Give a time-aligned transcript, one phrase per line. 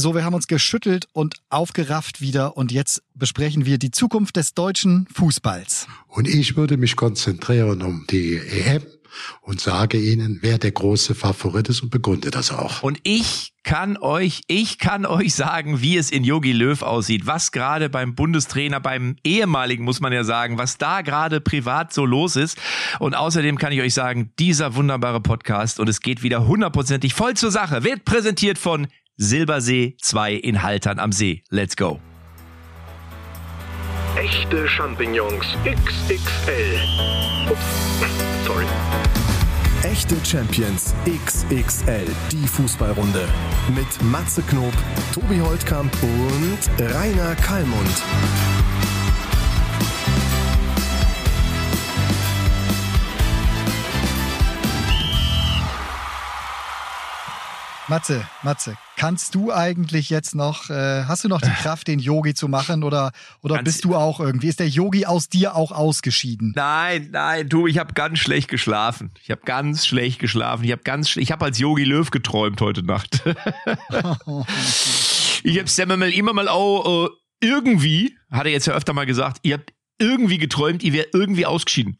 [0.00, 4.54] So, wir haben uns geschüttelt und aufgerafft wieder und jetzt besprechen wir die Zukunft des
[4.54, 5.88] deutschen Fußballs.
[6.08, 8.82] Und ich würde mich konzentrieren um die EM
[9.42, 12.82] und sage Ihnen, wer der große Favorit ist und begründe das auch.
[12.82, 17.52] Und ich kann euch, ich kann euch sagen, wie es in Yogi Löw aussieht, was
[17.52, 22.36] gerade beim Bundestrainer, beim ehemaligen muss man ja sagen, was da gerade privat so los
[22.36, 22.56] ist.
[23.00, 27.34] Und außerdem kann ich euch sagen, dieser wunderbare Podcast und es geht wieder hundertprozentig voll
[27.34, 28.86] zur Sache, wird präsentiert von
[29.22, 31.42] Silbersee 2 in Haltern am See.
[31.50, 32.00] Let's go.
[34.16, 36.80] Echte Champignons XXL.
[37.50, 37.60] Ups,
[38.46, 38.64] sorry.
[39.82, 43.28] Echte Champions XXL, die Fußballrunde.
[43.74, 44.72] Mit Matze Knob,
[45.12, 48.02] Tobi Holtkamp und Rainer Kallmund.
[57.86, 62.34] Matze, Matze, kannst du eigentlich jetzt noch, äh, hast du noch die Kraft, den Yogi
[62.34, 65.72] zu machen oder, oder Ganz- bist du auch irgendwie, ist der Yogi aus dir auch
[65.72, 66.52] ausgeschieden?
[66.54, 69.10] Nein, nein, du, ich habe ganz schlecht geschlafen.
[69.22, 70.64] Ich habe ganz schlecht geschlafen.
[70.64, 73.22] Ich habe ganz, ich habe als Yogi Löw geträumt heute Nacht.
[75.44, 77.08] ich habe Sam mal immer mal auch äh,
[77.40, 81.46] irgendwie, hat er jetzt ja öfter mal gesagt, ihr habt irgendwie geträumt, ihr wärt irgendwie
[81.46, 81.96] ausgeschieden.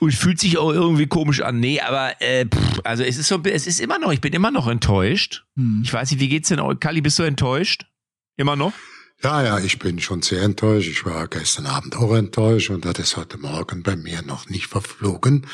[0.00, 1.60] Und fühlt sich auch irgendwie komisch an.
[1.60, 4.50] Nee, aber äh, pff, also es ist so, es ist immer noch, ich bin immer
[4.50, 5.44] noch enttäuscht.
[5.56, 5.82] Hm.
[5.84, 6.60] Ich weiß nicht, wie geht's denn?
[6.60, 6.80] euch?
[6.80, 7.86] Kali, bist du enttäuscht?
[8.36, 8.72] Immer noch?
[9.22, 10.88] Ja, ja, ich bin schon sehr enttäuscht.
[10.90, 14.66] Ich war gestern Abend auch enttäuscht und das ist heute Morgen bei mir noch nicht
[14.66, 15.46] verflogen.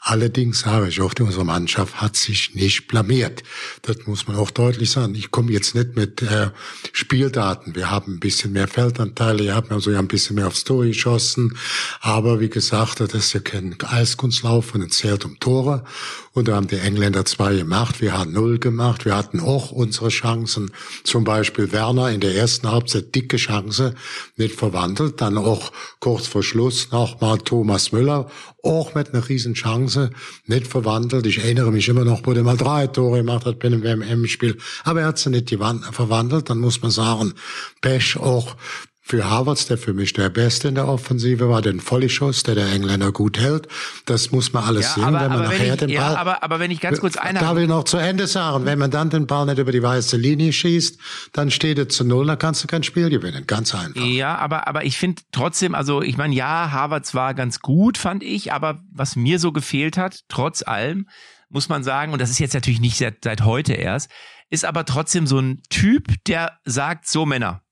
[0.00, 3.42] Allerdings sage ich auch, unsere Mannschaft hat sich nicht blamiert.
[3.82, 5.14] Das muss man auch deutlich sagen.
[5.14, 6.50] Ich komme jetzt nicht mit äh,
[6.92, 7.74] Spieldaten.
[7.74, 10.86] Wir haben ein bisschen mehr Feldanteile, wir haben also ja ein bisschen mehr aufs Tor
[10.86, 11.58] geschossen.
[12.00, 15.84] Aber wie gesagt, das ist ja kein Eiskunstlauf und es zählt um Tore.
[16.32, 19.04] Und da haben die Engländer zwei gemacht, wir haben null gemacht.
[19.04, 20.70] Wir hatten auch unsere Chancen.
[21.04, 23.94] Zum Beispiel Werner in der ersten Halbzeit dicke Chance,
[24.36, 25.20] nicht verwandelt.
[25.20, 28.30] Dann auch kurz vor Schluss nochmal Thomas Müller,
[28.62, 30.10] auch mit einer riesen Chance,
[30.46, 31.26] nicht verwandelt.
[31.26, 34.58] Ich erinnere mich immer noch, wo der mal drei Tore gemacht hat bei einem WM-Spiel.
[34.84, 36.50] Aber er hat sie nicht gewan- verwandelt.
[36.50, 37.34] Dann muss man sagen,
[37.80, 38.56] Pech auch
[39.10, 42.72] für Havertz, der für mich der Beste in der Offensive war, den Vollschuss, der der
[42.72, 43.66] Engländer gut hält.
[44.06, 45.96] Das muss man alles sehen, wenn man wenn nachher ich, den Ball...
[45.96, 48.66] ja, aber, aber wenn ich ganz kurz Darf einhaken ich noch zu Ende sagen?
[48.66, 51.00] Wenn man dann den Ball nicht über die weiße Linie schießt,
[51.32, 53.48] dann steht es zu Null, dann kannst du kein Spiel gewinnen.
[53.48, 54.00] Ganz einfach.
[54.00, 58.22] Ja, aber, aber ich finde trotzdem, also ich meine, ja, Harvards war ganz gut, fand
[58.22, 61.08] ich, aber was mir so gefehlt hat, trotz allem,
[61.48, 64.08] muss man sagen, und das ist jetzt natürlich nicht seit, seit heute erst,
[64.50, 67.62] ist aber trotzdem so ein Typ, der sagt, so Männer,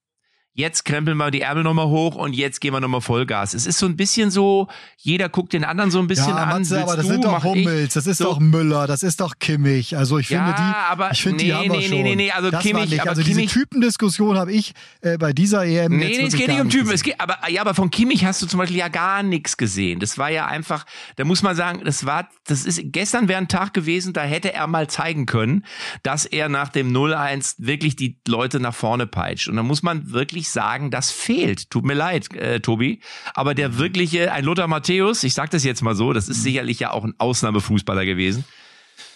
[0.58, 3.54] jetzt krempeln wir die Ärmel nochmal hoch und jetzt gehen wir nochmal Vollgas.
[3.54, 6.48] Es ist so ein bisschen so, jeder guckt den anderen so ein bisschen ja, an.
[6.62, 7.44] Matze, aber das du, sind doch?
[7.44, 8.24] Hummels, das ist So.
[8.24, 9.96] doch Müller, das ist doch Kimmich.
[9.96, 11.96] Also ich finde Ja, die, aber ich finde die nee, haben wir nee, schon.
[11.98, 13.00] nee, nee, nee, also das Kimmich- nicht.
[13.00, 16.34] aber Also Kimmich- diese Typendiskussion habe ich äh, bei dieser EM Nee, jetzt nee, es
[16.34, 16.84] geht nicht um Typen.
[16.86, 16.94] gesehen.
[16.96, 20.00] Es geht, aber, ja, aber von Kimmich hast du zum Beispiel ja gar nichts gesehen.
[20.00, 23.46] Das war ja einfach, da muss man sagen, das war, das ist, gestern wäre ein
[23.48, 25.64] Tag gewesen, da hätte er mal zeigen können,
[26.02, 29.48] dass er nach dem 0-1 wirklich die Leute nach vorne peitscht.
[29.48, 31.70] Und da muss man wirklich sagen, das fehlt.
[31.70, 33.00] Tut mir leid, äh, Tobi.
[33.34, 36.80] Aber der wirkliche, ein Lothar Matthäus, ich sag das jetzt mal so, das ist sicherlich
[36.80, 38.44] ja auch ein Ausnahmefußballer gewesen.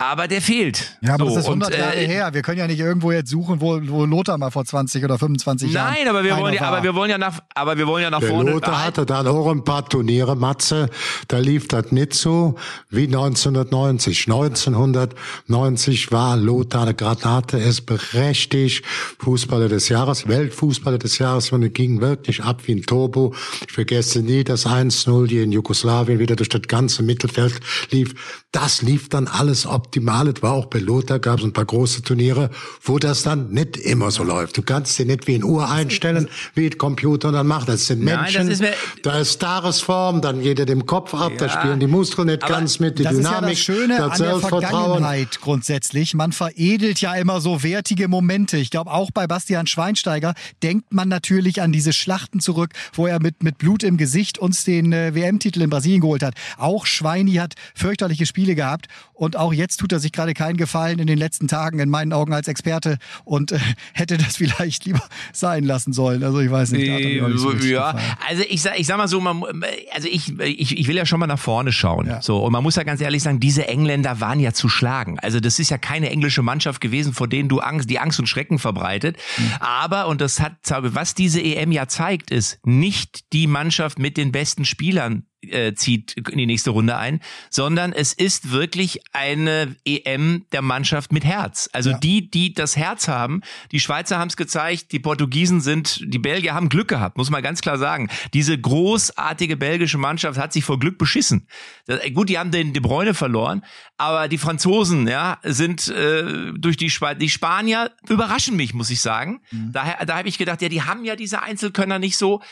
[0.02, 0.98] Aber der fehlt.
[1.00, 2.34] Ja, aber so, das ist 100 und, Jahre äh, her.
[2.34, 5.72] Wir können ja nicht irgendwo jetzt suchen, wo, wo Lothar mal vor 20 oder 25
[5.72, 5.94] Jahren.
[5.94, 6.68] Nein, aber wir wollen ja, war.
[6.68, 8.50] aber wir wollen ja nach, aber wir wollen ja nach Der vorne.
[8.50, 10.90] Lothar hatte dann auch ein paar Turniere, Matze.
[11.28, 12.56] Da lief das nicht so
[12.90, 14.26] wie 1990.
[14.26, 18.84] 1990 war Lothar eine Granate, er ist berechtigt.
[19.20, 21.52] Fußballer des Jahres, Weltfußballer des Jahres.
[21.52, 23.34] Und er ging wirklich ab wie ein Turbo.
[23.68, 27.60] Ich vergesse nie das 1-0 hier in Jugoslawien wieder durch das ganze Mittelfeld
[27.90, 28.42] lief.
[28.50, 29.91] Das lief dann alles optimal.
[29.94, 32.50] Es war auch bei Lothar, gab es ein paar große Turniere,
[32.82, 34.56] wo das dann nicht immer so läuft.
[34.56, 37.68] Du kannst dir nicht wie ein Uhr einstellen, wie ein Computer dann macht.
[37.68, 38.72] Das sind Nein, Menschen, das ist
[39.02, 42.42] da ist Tagesform, dann geht er dem Kopf ab, da Ja, spielen die Muskeln nicht
[42.44, 44.40] aber ganz mit, die Das Dynamik, ist ja das Schöne das an der.
[44.40, 46.14] Vergangenheit grundsätzlich.
[46.14, 48.56] Man veredelt ja immer so wertige Momente.
[48.56, 53.20] Ich glaube, auch bei Bastian Schweinsteiger denkt man natürlich an diese Schlachten zurück, wo er
[53.20, 56.34] mit, mit Blut im Gesicht uns den äh, WM-Titel in Brasilien geholt hat.
[56.58, 58.86] Auch Schweini hat fürchterliche Spiele gehabt
[59.22, 62.12] und auch jetzt tut er sich gerade keinen Gefallen in den letzten Tagen, in meinen
[62.12, 63.58] Augen als Experte und äh,
[63.92, 65.00] hätte das vielleicht lieber
[65.32, 66.24] sein lassen sollen.
[66.24, 66.90] Also ich weiß nicht.
[66.90, 67.94] auch nicht so ja,
[68.28, 69.44] also ich sag, ich sag mal so, man,
[69.92, 72.08] also ich, ich, ich will ja schon mal nach vorne schauen.
[72.08, 72.20] Ja.
[72.20, 75.20] So, und man muss ja ganz ehrlich sagen, diese Engländer waren ja zu schlagen.
[75.20, 78.26] Also das ist ja keine englische Mannschaft gewesen, vor denen du Angst, die Angst und
[78.26, 79.18] Schrecken verbreitet.
[79.38, 79.52] Mhm.
[79.60, 84.32] Aber, und das hat, was diese EM ja zeigt, ist nicht die Mannschaft mit den
[84.32, 90.44] besten Spielern äh, zieht in die nächste Runde ein, sondern es ist wirklich eine EM
[90.52, 91.68] der Mannschaft mit Herz.
[91.72, 91.98] Also ja.
[91.98, 96.54] die, die das Herz haben, die Schweizer haben es gezeigt, die Portugiesen sind, die Belgier
[96.54, 98.08] haben Glück gehabt, muss man ganz klar sagen.
[98.34, 101.48] Diese großartige belgische Mannschaft hat sich vor Glück beschissen.
[101.86, 103.64] Das, gut, die haben den De Bruyne verloren,
[103.96, 109.00] aber die Franzosen, ja, sind äh, durch die Schweiz, die Spanier überraschen mich, muss ich
[109.00, 109.40] sagen.
[109.50, 109.72] Mhm.
[109.72, 112.42] Daher, da habe ich gedacht, ja, die haben ja diese Einzelkönner nicht so.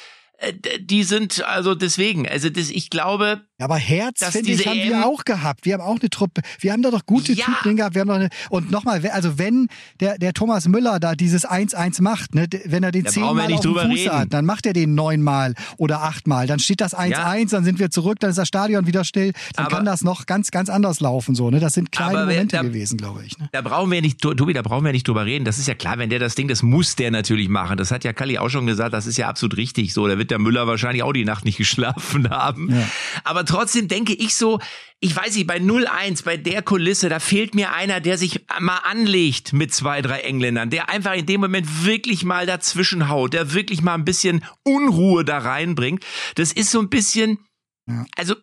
[0.40, 3.42] Äh, die sind also deswegen, also das, ich glaube.
[3.60, 5.66] Ja, aber Herz, finde ich, haben EM wir auch gehabt.
[5.66, 6.40] Wir haben auch eine Truppe.
[6.60, 7.44] Wir haben da doch gute ja.
[7.44, 7.94] Typen gehabt.
[7.94, 9.68] Wir haben doch eine, und nochmal, also wenn
[10.00, 13.74] der, der Thomas Müller da dieses 1-1 macht, ne, wenn er den zehnmal auf dem
[13.74, 14.12] Fuß reden.
[14.12, 16.46] hat, dann macht er den neunmal oder achtmal.
[16.46, 17.44] Dann steht das 1-1, ja.
[17.50, 19.32] dann sind wir zurück, dann ist das Stadion wieder still.
[19.54, 21.60] Dann aber, kann das noch ganz, ganz anders laufen, so, ne?
[21.60, 23.38] Das sind kleine Momente da, gewesen, glaube ich.
[23.38, 23.50] Ne?
[23.52, 25.44] Da brauchen wir nicht, Tobi, da brauchen wir nicht drüber reden.
[25.44, 27.76] Das ist ja klar, wenn der das Ding, das muss der natürlich machen.
[27.76, 30.08] Das hat ja Kalli auch schon gesagt, das ist ja absolut richtig so.
[30.08, 32.70] Da wird der Müller wahrscheinlich auch die Nacht nicht geschlafen haben.
[32.74, 32.88] Ja.
[33.22, 34.60] Aber trotzdem denke ich so,
[35.00, 38.78] ich weiß nicht, bei 0-1, bei der Kulisse, da fehlt mir einer, der sich mal
[38.78, 43.52] anlegt mit zwei, drei Engländern, der einfach in dem Moment wirklich mal dazwischen haut, der
[43.52, 46.04] wirklich mal ein bisschen Unruhe da reinbringt.
[46.36, 47.38] Das ist so ein bisschen,
[48.16, 48.36] also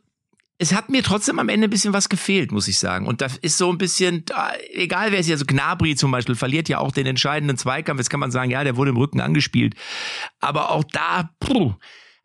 [0.57, 3.06] es hat mir trotzdem am Ende ein bisschen was gefehlt, muss ich sagen.
[3.06, 4.25] Und das ist so ein bisschen,
[4.74, 8.00] egal wer es ist, also Gnabry zum Beispiel verliert ja auch den entscheidenden Zweikampf.
[8.00, 9.75] Jetzt kann man sagen, ja, der wurde im Rücken angespielt.
[10.39, 11.75] Aber auch da, puh,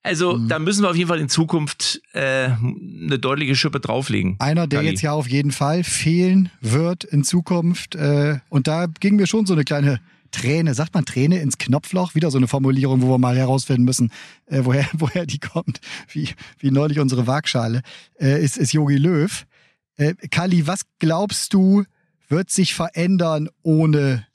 [0.03, 0.49] also mhm.
[0.49, 4.37] da müssen wir auf jeden Fall in Zukunft äh, eine deutliche Schippe drauflegen.
[4.41, 4.91] Einer, der Kali.
[4.91, 7.95] jetzt ja auf jeden Fall fehlen wird in Zukunft.
[7.95, 10.01] Äh, und da ging mir schon so eine kleine
[10.33, 12.15] Träne, sagt man Träne ins Knopfloch?
[12.15, 14.11] Wieder so eine Formulierung, wo wir mal herausfinden müssen,
[14.47, 15.81] äh, woher, woher die kommt.
[16.09, 17.83] Wie, wie neulich unsere Waagschale.
[18.19, 19.47] Äh, ist, ist Yogi Löw.
[19.97, 21.85] Äh, Kali, was glaubst du,
[22.29, 24.27] wird sich verändern ohne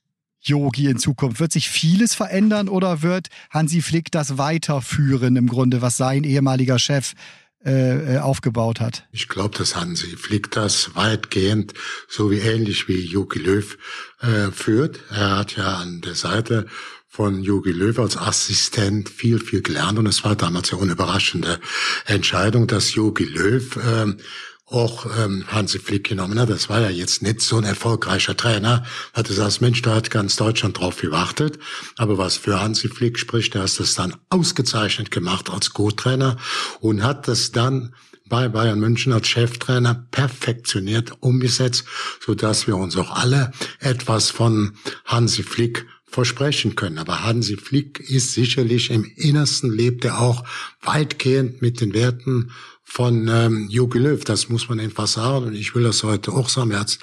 [0.42, 1.40] Yogi in Zukunft?
[1.40, 6.80] Wird sich vieles verändern oder wird Hansi Flick das weiterführen im Grunde, was sein ehemaliger
[6.80, 7.14] Chef
[7.66, 9.08] äh, äh aufgebaut hat?
[9.12, 11.74] Ich glaube, dass Hansi Flick das weitgehend,
[12.08, 13.78] so wie ähnlich wie Jogi Löw
[14.20, 15.00] äh, führt.
[15.10, 16.68] Er hat ja an der Seite
[17.18, 21.60] von Jogi Löw als Assistent viel, viel gelernt und es war damals ja unüberraschende
[22.06, 24.14] Entscheidung, dass Jogi Löw äh,
[24.70, 26.50] auch ähm, Hansi Flick genommen hat.
[26.50, 28.86] Das war ja jetzt nicht so ein erfolgreicher Trainer.
[29.14, 31.58] Hat gesagt, Mensch, da hat ganz Deutschland drauf gewartet.
[31.98, 36.38] Aber was für Hansi Flick spricht, der hat das dann ausgezeichnet gemacht als Co-Trainer
[36.82, 37.96] und hat das dann
[38.28, 41.86] bei Bayern München als Cheftrainer perfektioniert umgesetzt,
[42.26, 44.74] so dass wir uns auch alle etwas von
[45.06, 46.98] Hansi Flick versprechen können.
[46.98, 50.44] Aber Hansi Flick ist sicherlich im Innersten lebt er auch
[50.82, 52.52] weitgehend mit den Werten
[52.90, 54.24] von ähm, Jogi Löw.
[54.24, 55.48] Das muss man einfach sagen.
[55.48, 56.72] Und ich will das heute auch sagen.
[56.72, 56.98] Er hat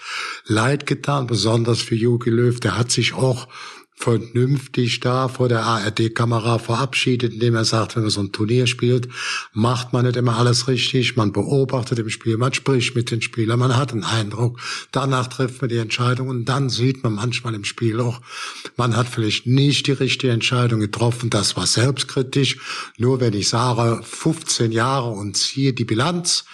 [0.47, 2.59] leid getan, besonders für Jogi Löw.
[2.59, 3.47] Der hat sich auch
[3.97, 9.09] vernünftig da vor der ARD-Kamera verabschiedet, indem er sagt, wenn man so ein Turnier spielt,
[9.53, 13.59] macht man nicht immer alles richtig, man beobachtet im Spiel, man spricht mit den Spielern,
[13.59, 14.61] man hat einen Eindruck,
[14.91, 18.21] danach trifft man die Entscheidung und dann sieht man manchmal im Spiel auch,
[18.77, 22.59] man hat vielleicht nicht die richtige Entscheidung getroffen, das war selbstkritisch,
[22.99, 26.45] nur wenn ich sage, 15 Jahre und ziehe die Bilanz,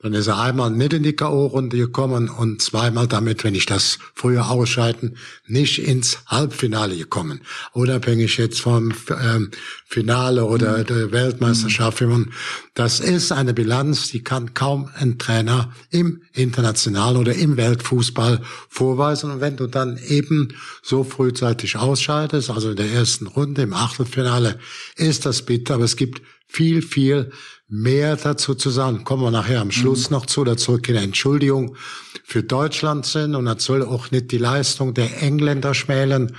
[0.00, 3.98] dann ist er einmal nicht in die K.O.-Runde gekommen und zweimal damit, wenn ich das
[4.14, 5.16] früher ausscheiden,
[5.48, 7.40] nicht ins Halbfinale gekommen.
[7.72, 9.50] Unabhängig jetzt vom ähm,
[9.86, 10.86] Finale oder mhm.
[10.86, 12.00] der Weltmeisterschaft.
[12.00, 12.30] Mhm.
[12.74, 19.32] Das ist eine Bilanz, die kann kaum ein Trainer im internationalen oder im Weltfußball vorweisen.
[19.32, 24.60] Und wenn du dann eben so frühzeitig ausscheidest, also in der ersten Runde im Achtelfinale,
[24.94, 25.74] ist das bitter.
[25.74, 27.32] Aber es gibt viel, viel
[27.68, 29.04] mehr dazu zu sagen.
[29.04, 30.16] Kommen wir nachher am Schluss mhm.
[30.16, 31.76] noch zu, da zurück in der Entschuldigung
[32.24, 33.34] für Deutschland sind.
[33.34, 36.34] Und das soll auch nicht die Leistung der Engländer schmälen,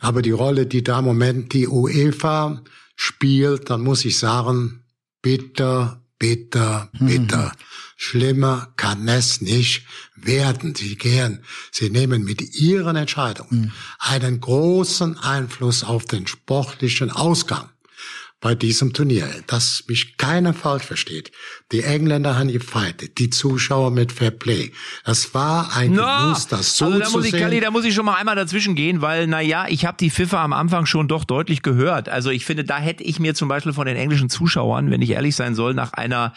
[0.00, 2.62] aber die Rolle, die da im Moment die UEFA
[2.94, 4.84] spielt, dann muss ich sagen,
[5.22, 7.06] bitter, bitter, mhm.
[7.06, 7.46] bitter.
[7.46, 7.58] Mhm.
[7.96, 9.86] Schlimmer kann es nicht
[10.16, 10.74] werden.
[10.74, 13.72] Sie gehen, sie nehmen mit ihren Entscheidungen mhm.
[13.98, 17.70] einen großen Einfluss auf den sportlichen Ausgang
[18.44, 21.32] bei diesem Turnier, dass mich keiner falsch versteht.
[21.72, 24.70] Die Engländer haben gefeitet, die Zuschauer mit Fair Play.
[25.02, 27.40] Das war ein no, Genuss, das so also da zu muss ich, sehen.
[27.40, 30.10] Kalli, da muss ich schon mal einmal dazwischen gehen, weil, na ja, ich habe die
[30.10, 32.10] Pfiffe am Anfang schon doch deutlich gehört.
[32.10, 35.12] Also ich finde, da hätte ich mir zum Beispiel von den englischen Zuschauern, wenn ich
[35.12, 36.34] ehrlich sein soll, nach einer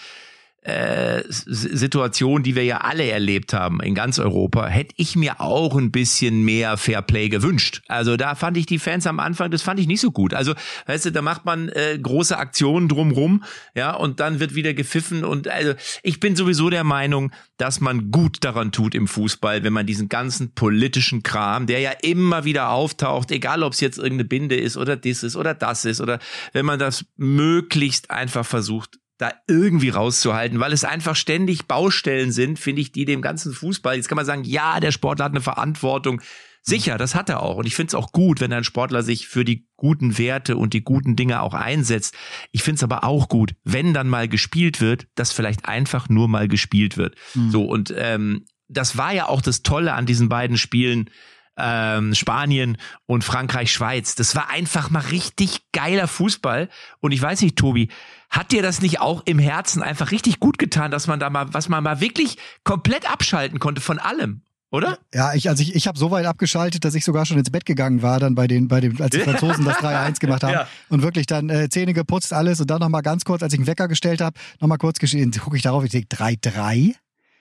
[0.67, 5.77] äh, Situation, die wir ja alle erlebt haben in ganz Europa, hätte ich mir auch
[5.77, 7.83] ein bisschen mehr Fairplay gewünscht.
[7.87, 10.33] Also da fand ich die Fans am Anfang, das fand ich nicht so gut.
[10.33, 10.53] Also,
[10.87, 13.45] weißt du, da macht man äh, große Aktionen drumrum,
[13.75, 15.73] ja, und dann wird wieder gepfiffen und also
[16.03, 20.09] ich bin sowieso der Meinung, dass man gut daran tut im Fußball, wenn man diesen
[20.09, 24.75] ganzen politischen Kram, der ja immer wieder auftaucht, egal ob es jetzt irgendeine Binde ist
[24.75, 26.19] oder dies ist oder das ist oder
[26.51, 32.59] wenn man das möglichst einfach versucht da irgendwie rauszuhalten, weil es einfach ständig Baustellen sind,
[32.59, 35.41] finde ich, die dem ganzen Fußball, jetzt kann man sagen, ja, der Sportler hat eine
[35.41, 36.21] Verantwortung.
[36.61, 37.55] Sicher, das hat er auch.
[37.57, 40.73] Und ich finde es auch gut, wenn ein Sportler sich für die guten Werte und
[40.73, 42.13] die guten Dinge auch einsetzt.
[42.51, 46.27] Ich finde es aber auch gut, wenn dann mal gespielt wird, dass vielleicht einfach nur
[46.27, 47.15] mal gespielt wird.
[47.35, 47.51] Mhm.
[47.51, 51.09] So, und ähm, das war ja auch das Tolle an diesen beiden Spielen
[51.57, 54.15] ähm, Spanien und Frankreich, Schweiz.
[54.15, 56.69] Das war einfach mal richtig geiler Fußball.
[56.99, 57.89] Und ich weiß nicht, Tobi,
[58.29, 61.53] hat dir das nicht auch im Herzen einfach richtig gut getan, dass man da mal,
[61.53, 64.41] was man mal wirklich komplett abschalten konnte von allem?
[64.69, 64.97] Oder?
[65.13, 67.65] Ja, ich, also ich, ich habe so weit abgeschaltet, dass ich sogar schon ins Bett
[67.65, 70.53] gegangen war, dann bei den, bei den, als die Franzosen das 3-1 gemacht haben.
[70.53, 70.67] Ja.
[70.89, 73.67] Und wirklich dann äh, Zähne geputzt, alles und dann nochmal ganz kurz, als ich einen
[73.67, 76.95] Wecker gestellt habe, nochmal kurz geschehen, gucke ich darauf, ich denke, 3-3?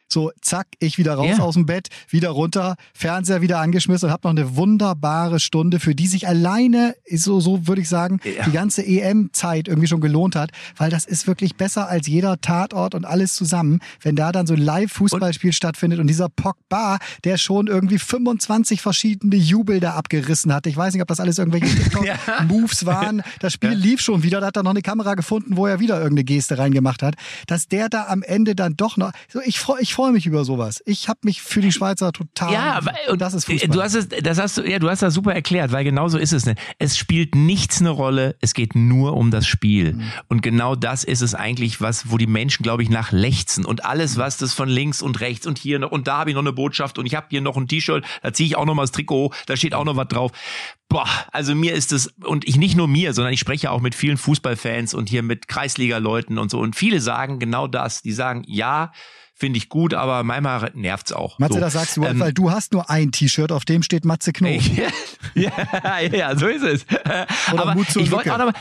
[0.08, 1.42] So, zack, ich wieder raus ja.
[1.42, 5.94] aus dem Bett, wieder runter, Fernseher wieder angeschmissen und habe noch eine wunderbare Stunde, für
[5.94, 8.44] die sich alleine, so, so würde ich sagen, ja.
[8.44, 12.94] die ganze EM-Zeit irgendwie schon gelohnt hat, weil das ist wirklich besser als jeder Tatort
[12.94, 17.66] und alles zusammen, wenn da dann so ein Live-Fußballspiel stattfindet und dieser Pogba, der schon
[17.66, 20.66] irgendwie 25 verschiedene Jubel da abgerissen hat.
[20.66, 21.66] Ich weiß nicht, ob das alles irgendwelche
[22.04, 22.16] ja.
[22.46, 23.22] Moves waren.
[23.40, 25.96] Das Spiel lief schon wieder, da hat er noch eine Kamera gefunden, wo er wieder
[25.96, 27.16] irgendeine Geste reingemacht hat.
[27.48, 30.44] Dass der da am Ende dann doch noch, so ich freue ich freue mich über
[30.44, 30.82] sowas.
[30.84, 32.52] Ich habe mich für die Schweizer total.
[32.52, 33.70] Ja, und das ist Fußball.
[33.70, 36.18] Du hast es, das hast du, ja, du hast das super erklärt, weil genau so
[36.18, 36.44] ist es.
[36.44, 36.54] Ne?
[36.78, 38.36] Es spielt nichts eine Rolle.
[38.42, 39.94] Es geht nur um das Spiel.
[39.94, 40.12] Mhm.
[40.28, 43.64] Und genau das ist es eigentlich, was, wo die Menschen, glaube ich, nach lechzen.
[43.64, 46.34] Und alles, was das von links und rechts und hier noch, und da habe ich
[46.34, 48.74] noch eine Botschaft und ich habe hier noch ein T-Shirt, da ziehe ich auch noch
[48.74, 50.30] mal das Trikot, da steht auch noch was drauf.
[50.90, 53.94] Boah, also mir ist es, und ich nicht nur mir, sondern ich spreche auch mit
[53.94, 56.60] vielen Fußballfans und hier mit Kreisliga-Leuten und so.
[56.60, 58.02] Und viele sagen genau das.
[58.02, 58.92] Die sagen, ja,
[59.38, 61.38] finde ich gut, aber manchmal nervt's auch.
[61.38, 61.60] Matze, so.
[61.60, 64.62] das sagst du, ähm, weil du hast nur ein T-Shirt, auf dem steht Matze Knob.
[65.34, 65.52] ja,
[66.10, 66.86] ja, so ist es.
[67.46, 68.52] aber, ich wollte auch noch,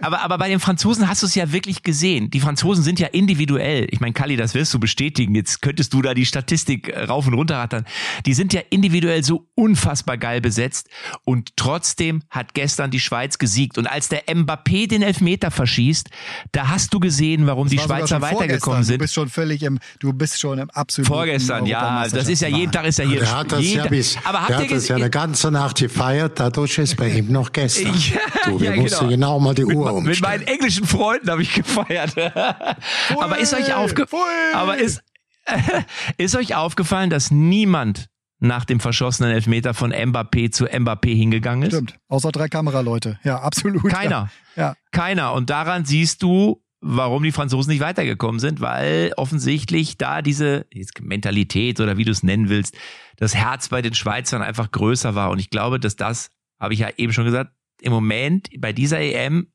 [0.00, 2.30] aber, aber bei den Franzosen hast du es ja wirklich gesehen.
[2.30, 3.86] Die Franzosen sind ja individuell.
[3.92, 5.36] Ich meine, Kali, das wirst du bestätigen.
[5.36, 7.86] Jetzt könntest du da die Statistik äh, rauf und runter rattern.
[8.26, 10.88] Die sind ja individuell so unfassbar geil besetzt
[11.24, 13.78] und trotzdem hat gestern die Schweiz gesiegt.
[13.78, 16.10] Und als der Mbappé den Elfmeter verschießt,
[16.50, 18.96] da hast du gesehen, warum das die Schweizer weitergekommen sind.
[18.96, 22.40] Du bist schon völlig im, du bist bist schon im absoluten Vorgestern, ja, das ist
[22.40, 23.20] ja jeden Tag ist ja hier.
[23.20, 26.40] Der hat das ja bis, aber habt der hat das ja eine ganze Nacht gefeiert,
[26.40, 27.94] dadurch ist bei ihm noch gestern.
[27.94, 29.36] ja, du, wir ja, mussten genau.
[29.36, 30.04] genau mal die Uhr umstellen.
[30.06, 32.16] Mit meinen englischen Freunden habe ich gefeiert.
[33.20, 35.02] aber ist euch aufgefallen, aber ist,
[36.16, 38.06] ist euch aufgefallen, dass niemand
[38.38, 41.74] nach dem verschossenen Elfmeter von Mbappé zu Mbappé hingegangen ist?
[41.74, 43.18] Stimmt, außer drei Kameraleute.
[43.24, 43.90] Ja, absolut.
[43.90, 44.30] Keiner.
[44.56, 44.62] Ja.
[44.62, 44.74] ja.
[44.90, 45.34] Keiner.
[45.34, 50.66] Und daran siehst du, warum die Franzosen nicht weitergekommen sind, weil offensichtlich da diese
[51.00, 52.76] Mentalität oder wie du es nennen willst,
[53.16, 55.30] das Herz bei den Schweizern einfach größer war.
[55.30, 56.28] Und ich glaube, dass das,
[56.60, 59.48] habe ich ja eben schon gesagt, im Moment bei dieser EM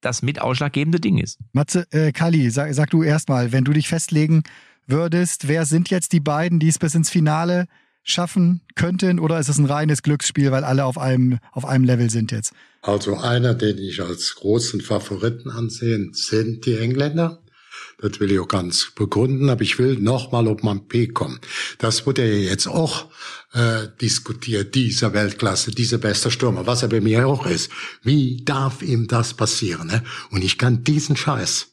[0.00, 1.38] das mit ausschlaggebende Ding ist.
[1.52, 4.42] Matze, äh, Kali, sag, sag du erstmal, wenn du dich festlegen
[4.86, 7.66] würdest, wer sind jetzt die beiden, die es bis ins Finale
[8.02, 12.10] schaffen könnten, oder ist es ein reines Glücksspiel, weil alle auf einem, auf einem Level
[12.10, 12.52] sind jetzt?
[12.82, 17.42] Also einer, den ich als großen Favoriten ansehe, sind die Engländer.
[18.00, 21.38] Das will ich auch ganz begründen, aber ich will nochmal ob man P kommen.
[21.78, 23.06] Das wurde ja jetzt auch
[23.52, 27.70] äh, diskutiert, dieser Weltklasse, dieser beste Stürmer, was er bei mir auch ist.
[28.02, 29.86] Wie darf ihm das passieren?
[29.86, 30.02] Ne?
[30.30, 31.71] Und ich kann diesen Scheiß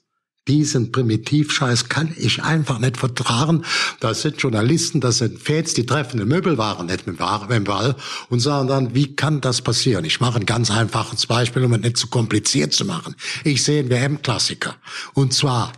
[0.50, 3.64] diesen Primitivscheiß kann ich einfach nicht vertragen.
[4.00, 7.96] Das sind Journalisten, das sind Fans, die treffen treffende Möbelwaren nicht mit dem Ball
[8.30, 10.06] und sagen dann, wie kann das passieren?
[10.06, 13.16] Ich mache ein ganz einfaches Beispiel, um es nicht zu kompliziert zu machen.
[13.44, 14.76] Ich sehe einen WM-Klassiker.
[15.14, 15.74] Und zwar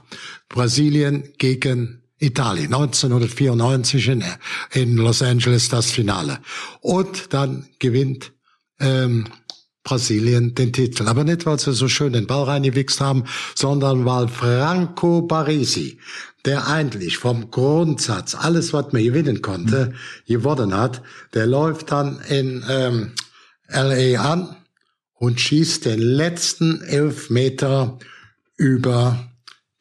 [0.47, 4.23] Brasilien gegen Italien, 1994 in,
[4.73, 6.39] in Los Angeles das Finale.
[6.79, 8.31] Und dann gewinnt
[8.79, 9.25] ähm,
[9.83, 11.07] Brasilien den Titel.
[11.07, 13.23] Aber nicht, weil sie so schön den Ball reingewichst haben,
[13.55, 15.99] sondern weil Franco Baresi,
[16.45, 19.93] der eigentlich vom Grundsatz alles, was man gewinnen konnte,
[20.27, 21.01] gewonnen hat,
[21.33, 23.11] der läuft dann in ähm,
[23.69, 24.55] LA an
[25.15, 27.99] und schießt den letzten Elfmeter
[28.57, 29.30] über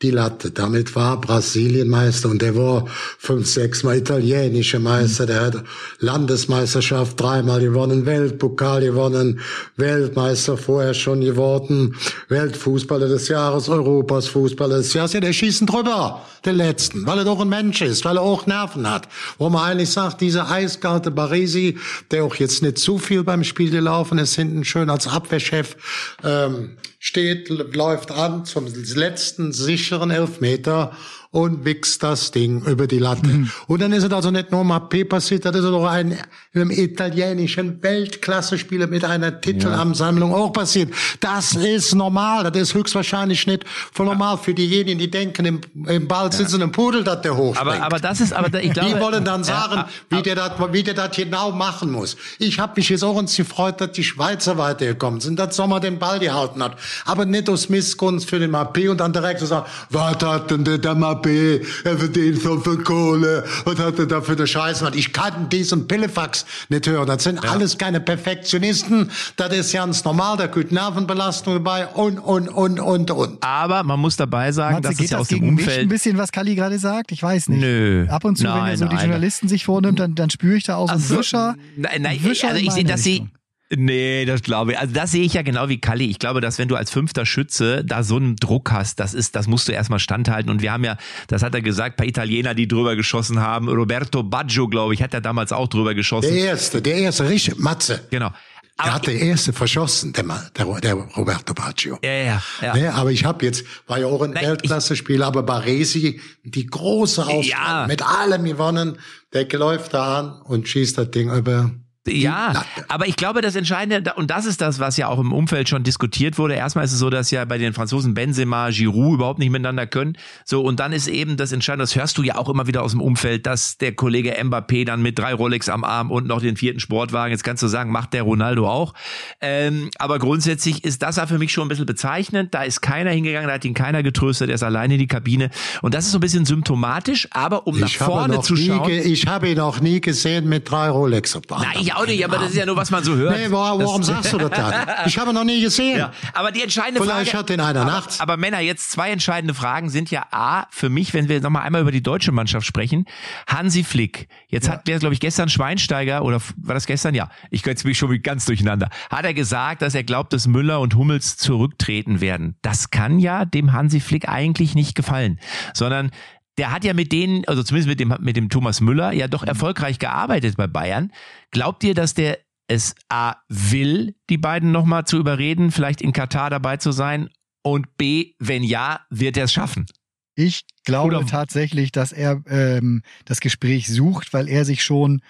[0.02, 0.50] die Latte.
[0.50, 2.87] Damit war Brasilien Meister und der war
[3.19, 5.26] fünf, sechs Mal italienische Meister.
[5.26, 5.64] Der hat
[5.99, 9.40] Landesmeisterschaft dreimal gewonnen, Weltpokal gewonnen,
[9.76, 11.97] Weltmeister vorher schon geworden,
[12.28, 15.12] Weltfußballer des Jahres, Europas Fußballer des Jahres.
[15.12, 18.47] Ja, der schießen drüber, der Letzten, weil er doch ein Mensch ist, weil er auch
[18.47, 19.07] Nerven hat.
[19.38, 21.78] Wo man eigentlich sagt, dieser eiskalte Baresi,
[22.11, 25.76] der auch jetzt nicht zu viel beim Spiel gelaufen ist, hinten schön als Abwehrchef,
[26.25, 29.52] ähm, steht, läuft an zum letzten
[29.90, 30.92] sicheren Elfmeter
[31.33, 33.29] und wichst das Ding über die Latte.
[33.29, 33.51] Mhm.
[33.69, 36.19] Und dann ist es also nicht nur mal P passiert, das ist doch ein
[36.53, 40.37] im italienischen Weltklasse-Spieler mit einer Titelansammlung ja.
[40.37, 40.93] auch passiert.
[41.21, 46.09] Das ist normal, das ist höchstwahrscheinlich nicht voll normal für diejenigen, die denken, im, im
[46.09, 46.67] Ball sitzen ja.
[46.67, 47.77] ein Pudel, dass der hochspringt.
[47.77, 48.95] Aber, aber das ist, aber ich glaube...
[48.95, 52.17] Die wollen dann sagen, ja, wie, der das, wie der das genau machen muss.
[52.41, 56.01] Ich habe mich jetzt auch uns gefreut, dass die Schweizer weitergekommen sind, dass Sommer den
[56.01, 56.77] Ball gehalten hat.
[57.05, 60.65] Aber nicht aus Missgunst für den Mappé und dann direkt zu sagen, was hat denn
[60.65, 61.61] der, der Mappé?
[61.85, 63.45] Er verdient so viel Kohle.
[63.65, 64.91] Was hat er da für eine Scheiße?
[64.95, 67.07] Ich kann diesen Pillefax nicht hören.
[67.07, 67.50] Das sind ja.
[67.50, 69.11] alles keine Perfektionisten.
[69.37, 70.37] Das ist ganz normal.
[70.37, 73.43] Da gehört Nervenbelastung dabei und, und, und, und, und.
[73.43, 75.81] Aber man muss dabei sagen, Matze, dass es ja aus dem Umfeld...
[75.81, 77.12] ein bisschen, was Kali gerade sagt?
[77.12, 77.61] Ich weiß nicht.
[77.61, 78.07] Nö.
[78.09, 79.50] Ab und zu, nein, wenn er so nein, die Journalisten nein.
[79.50, 81.57] sich vornimmt, dann, dann spüre ich da auch so einen Wischer.
[81.77, 83.29] Nein, nein, Wischer also ich sehe, dass sie
[83.77, 84.79] Nee, das glaube ich.
[84.79, 86.07] Also das sehe ich ja genau wie Kalli.
[86.07, 89.37] Ich glaube, dass wenn du als fünfter Schütze da so einen Druck hast, das ist,
[89.37, 90.50] das musst du erstmal standhalten.
[90.50, 90.97] Und wir haben ja,
[91.29, 93.69] das hat er gesagt, paar Italiener, die drüber geschossen haben.
[93.69, 96.33] Roberto Baggio, glaube ich, hat er damals auch drüber geschossen.
[96.33, 98.00] Der erste, der erste, richtig, Matze.
[98.11, 98.33] Genau.
[98.77, 100.25] Aber er hat der erste verschossen, der,
[100.57, 101.99] der, der Roberto Baggio.
[102.03, 102.75] Ja, ja, ja.
[102.75, 107.45] Nee, aber ich habe jetzt, war ja auch ein Weltklasse-Spieler, aber Baresi, die große Auswahl,
[107.45, 107.87] ja.
[107.87, 108.99] mit allem gewonnen,
[109.33, 111.71] der läuft da an und schießt das Ding über
[112.11, 115.69] ja, aber ich glaube, das Entscheidende, und das ist das, was ja auch im Umfeld
[115.69, 116.55] schon diskutiert wurde.
[116.55, 120.17] Erstmal ist es so, dass ja bei den Franzosen Benzema, Giroud überhaupt nicht miteinander können.
[120.45, 122.93] So, und dann ist eben das Entscheidende, das hörst du ja auch immer wieder aus
[122.93, 126.57] dem Umfeld, dass der Kollege Mbappé dann mit drei Rolex am Arm und noch den
[126.57, 128.95] vierten Sportwagen, jetzt kannst du sagen, macht der Ronaldo auch.
[129.40, 132.55] Ähm, aber grundsätzlich ist das ja für mich schon ein bisschen bezeichnend.
[132.55, 135.50] Da ist keiner hingegangen, da hat ihn keiner getröstet, er ist alleine in die Kabine.
[135.83, 138.90] Und das ist so ein bisschen symptomatisch, aber um ich nach vorne zu schauen.
[138.90, 141.62] ich habe ihn auch nie gesehen mit drei Rolex am Arm.
[141.62, 143.37] Na, ich auch nicht, aber das ist ja nur, was man so hört.
[143.37, 144.87] Nee, warum, warum sagst du das dann?
[145.07, 145.99] Ich habe noch nie gesehen.
[145.99, 147.38] Ja, aber die entscheidende Vielleicht Frage.
[147.38, 148.21] hat den einer nachts.
[148.21, 151.83] Aber Männer, jetzt zwei entscheidende Fragen sind ja A, für mich, wenn wir nochmal einmal
[151.83, 153.07] über die deutsche Mannschaft sprechen,
[153.47, 154.28] Hansi Flick.
[154.49, 154.75] Jetzt ja.
[154.75, 157.14] hat der, glaube ich, gestern Schweinsteiger, oder war das gestern?
[157.14, 158.88] Ja, ich könnte mich schon ganz durcheinander.
[159.11, 162.57] Hat er gesagt, dass er glaubt, dass Müller und Hummels zurücktreten werden.
[162.62, 165.38] Das kann ja dem Hansi Flick eigentlich nicht gefallen,
[165.75, 166.11] sondern
[166.59, 169.42] der hat ja mit denen, also zumindest mit dem, mit dem Thomas Müller, ja doch
[169.42, 169.49] mhm.
[169.49, 171.12] erfolgreich gearbeitet bei Bayern.
[171.50, 172.38] Glaubt ihr, dass der
[172.69, 177.28] es A will, die beiden nochmal zu überreden, vielleicht in Katar dabei zu sein?
[177.62, 179.87] Und B, wenn ja, wird er es schaffen?
[180.35, 185.20] Ich glaube Oder tatsächlich, dass er ähm, das Gespräch sucht, weil er sich schon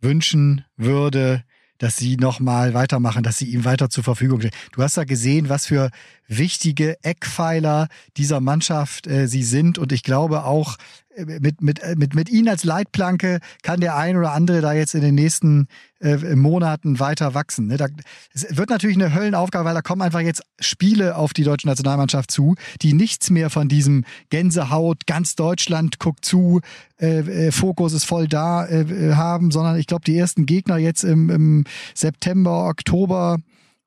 [0.00, 1.44] wünschen würde,
[1.78, 4.52] dass sie nochmal weitermachen, dass sie ihm weiter zur Verfügung stehen.
[4.72, 5.90] Du hast ja gesehen, was für
[6.28, 9.78] wichtige Eckpfeiler dieser Mannschaft äh, sie sind.
[9.78, 10.76] Und ich glaube auch,
[11.16, 14.94] mit, mit, äh, mit, mit ihnen als Leitplanke kann der ein oder andere da jetzt
[14.94, 15.68] in den nächsten
[16.00, 17.68] äh, Monaten weiter wachsen.
[17.68, 17.76] Ne?
[17.76, 17.86] Da,
[18.32, 22.30] es wird natürlich eine Höllenaufgabe, weil da kommen einfach jetzt Spiele auf die deutsche Nationalmannschaft
[22.30, 26.60] zu, die nichts mehr von diesem Gänsehaut, ganz Deutschland guckt zu,
[27.00, 31.04] äh, äh, Fokus ist voll da äh, haben, sondern ich glaube, die ersten Gegner jetzt
[31.04, 33.38] im, im September, Oktober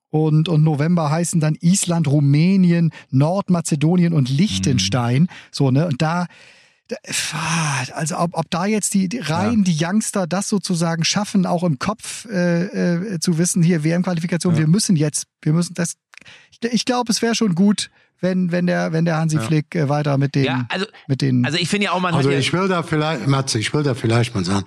[0.10, 5.24] und, und November heißen dann Island, Rumänien, Nordmazedonien und Liechtenstein.
[5.24, 5.28] Mhm.
[5.52, 5.88] So, ne?
[5.88, 6.28] Und da,
[7.94, 9.64] also ob, ob da jetzt die, die rein ja.
[9.64, 14.60] die Youngster das sozusagen schaffen, auch im Kopf äh, äh, zu wissen, hier WM-Qualifikation, ja.
[14.60, 15.96] wir müssen jetzt, wir müssen das.
[16.52, 17.90] Ich, ich glaube, es wäre schon gut,
[18.20, 19.42] wenn, wenn der, wenn der Hansi ja.
[19.42, 21.46] Flick äh, weiter mit den, ja, also, mit den.
[21.46, 22.14] Also ich finde ja auch mal.
[22.14, 24.66] Also ich will da vielleicht, Matze, ich will da vielleicht mal sagen,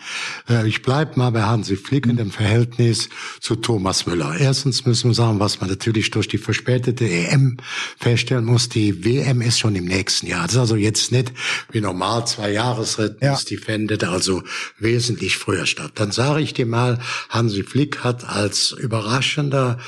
[0.48, 3.08] äh, ich bleib mal bei Hansi Flick in dem Verhältnis
[3.40, 4.36] zu Thomas Müller.
[4.38, 7.56] Erstens müssen wir sagen, was man natürlich durch die verspätete EM
[7.98, 10.44] feststellen muss, die WM ist schon im nächsten Jahr.
[10.44, 11.32] Das ist also jetzt nicht
[11.72, 13.38] wie normal zwei Jahresrhythmus, ja.
[13.48, 14.42] die findet also
[14.78, 15.92] wesentlich früher statt.
[15.96, 19.78] Dann sage ich dir mal, Hansi Flick hat als überraschender,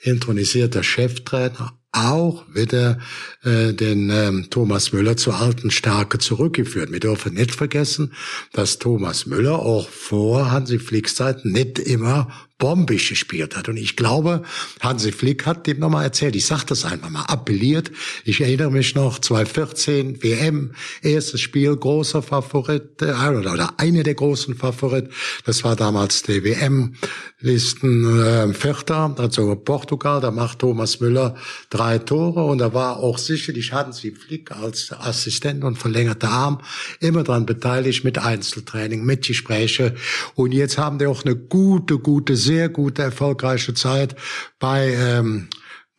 [0.00, 2.98] intronisierter Cheftrainer auch wieder
[3.44, 6.90] äh, den ähm, Thomas Müller zur alten Stärke zurückgeführt.
[6.90, 8.12] Wir dürfen nicht vergessen,
[8.52, 12.28] dass Thomas Müller auch vor Hansi Flicks Zeit nicht immer
[12.62, 13.68] bombig gespielt hat.
[13.68, 14.42] Und ich glaube,
[14.78, 17.90] Hansi Flick hat dem nochmal erzählt, ich sag das einfach mal, appelliert.
[18.24, 20.70] Ich erinnere mich noch, 2014 WM,
[21.02, 25.10] erstes Spiel, großer Favorit, äh, oder eine der großen Favorit,
[25.44, 31.34] das war damals der WM-Listen äh, Vierter, also Portugal, da macht Thomas Müller
[31.68, 32.44] drei Tore.
[32.44, 36.60] Und da war auch sicherlich Hansi Flick als Assistent und verlängerter Arm
[37.00, 39.96] immer dran beteiligt mit Einzeltraining, mit Gespräche.
[40.36, 44.14] Und jetzt haben die auch eine gute, gute sehr gute, erfolgreiche Zeit
[44.58, 45.48] bei, ähm,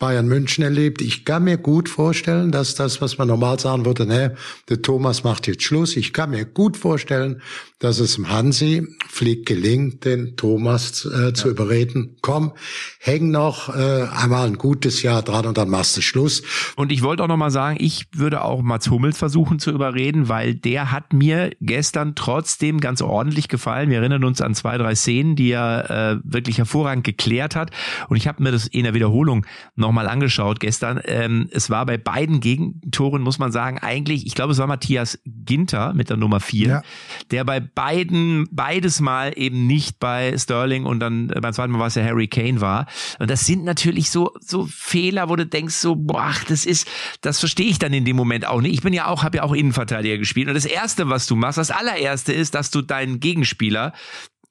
[0.03, 1.01] Bayern München erlebt.
[1.01, 4.35] Ich kann mir gut vorstellen, dass das, was man normal sagen würde, ne,
[4.67, 5.95] der Thomas macht jetzt Schluss.
[5.95, 7.41] Ich kann mir gut vorstellen,
[7.79, 11.33] dass es dem Hansi Flick gelingt, den Thomas äh, ja.
[11.33, 12.17] zu überreden.
[12.21, 12.53] Komm,
[12.99, 16.43] häng noch äh, einmal ein gutes Jahr dran und dann machst du Schluss.
[16.75, 20.29] Und ich wollte auch noch mal sagen, ich würde auch Mats Hummels versuchen zu überreden,
[20.29, 23.89] weil der hat mir gestern trotzdem ganz ordentlich gefallen.
[23.89, 27.71] Wir erinnern uns an zwei, drei Szenen, die er äh, wirklich hervorragend geklärt hat.
[28.07, 29.45] Und ich habe mir das in der Wiederholung
[29.93, 30.99] nochmal angeschaut gestern.
[31.05, 35.19] Ähm, es war bei beiden Gegentoren, muss man sagen, eigentlich, ich glaube, es war Matthias
[35.23, 36.81] Ginter mit der Nummer vier, ja.
[37.29, 41.79] der bei beiden, beides Mal eben nicht bei Sterling und dann äh, beim zweiten Mal
[41.79, 42.87] war es ja Harry Kane war.
[43.19, 46.87] Und das sind natürlich so, so Fehler, wo du denkst so, boah, das ist,
[47.21, 48.73] das verstehe ich dann in dem Moment auch nicht.
[48.73, 50.47] Ich bin ja auch, habe ja auch Innenverteidiger gespielt.
[50.47, 53.93] Und das erste, was du machst, das allererste ist, dass du deinen Gegenspieler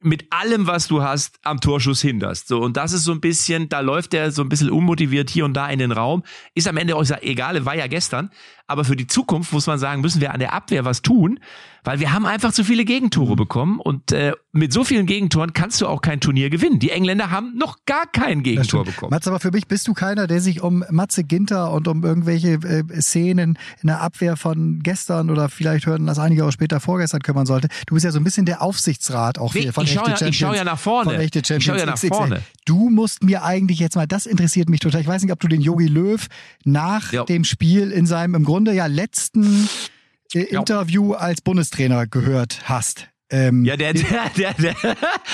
[0.04, 2.48] mit allem, was du hast, am Torschuss hinderst.
[2.48, 5.44] So, und das ist so ein bisschen, da läuft der so ein bisschen unmotiviert hier
[5.44, 6.22] und da in den Raum.
[6.54, 8.30] Ist am Ende auch egal, war ja gestern.
[8.66, 11.40] Aber für die Zukunft muss man sagen, müssen wir an der Abwehr was tun,
[11.84, 13.36] weil wir haben einfach zu viele Gegentore mhm.
[13.36, 16.78] bekommen und äh, mit so vielen Gegentoren kannst du auch kein Turnier gewinnen.
[16.78, 19.10] Die Engländer haben noch gar kein Gegentor bekommen.
[19.10, 22.54] Matze, aber für mich bist du keiner, der sich um Matze Ginter und um irgendwelche
[22.54, 27.22] äh, Szenen in der Abwehr von gestern oder vielleicht hören das einige auch später vorgestern
[27.22, 27.68] kümmern sollte.
[27.86, 30.38] Du bist ja so ein bisschen der Aufsichtsrat auch hier von ich schaue ja, ich
[30.38, 31.22] schau ja nach vorne.
[31.24, 32.42] ich schaue ja nach vorne.
[32.64, 35.00] Du musst mir eigentlich jetzt mal, das interessiert mich total.
[35.00, 36.26] Ich weiß nicht, ob du den Yogi Löw
[36.64, 37.24] nach ja.
[37.24, 39.68] dem Spiel in seinem im Grunde ja letzten
[40.34, 43.08] Interview als Bundestrainer gehört hast.
[43.32, 44.04] Ähm, ja, der, der,
[44.36, 44.76] der, der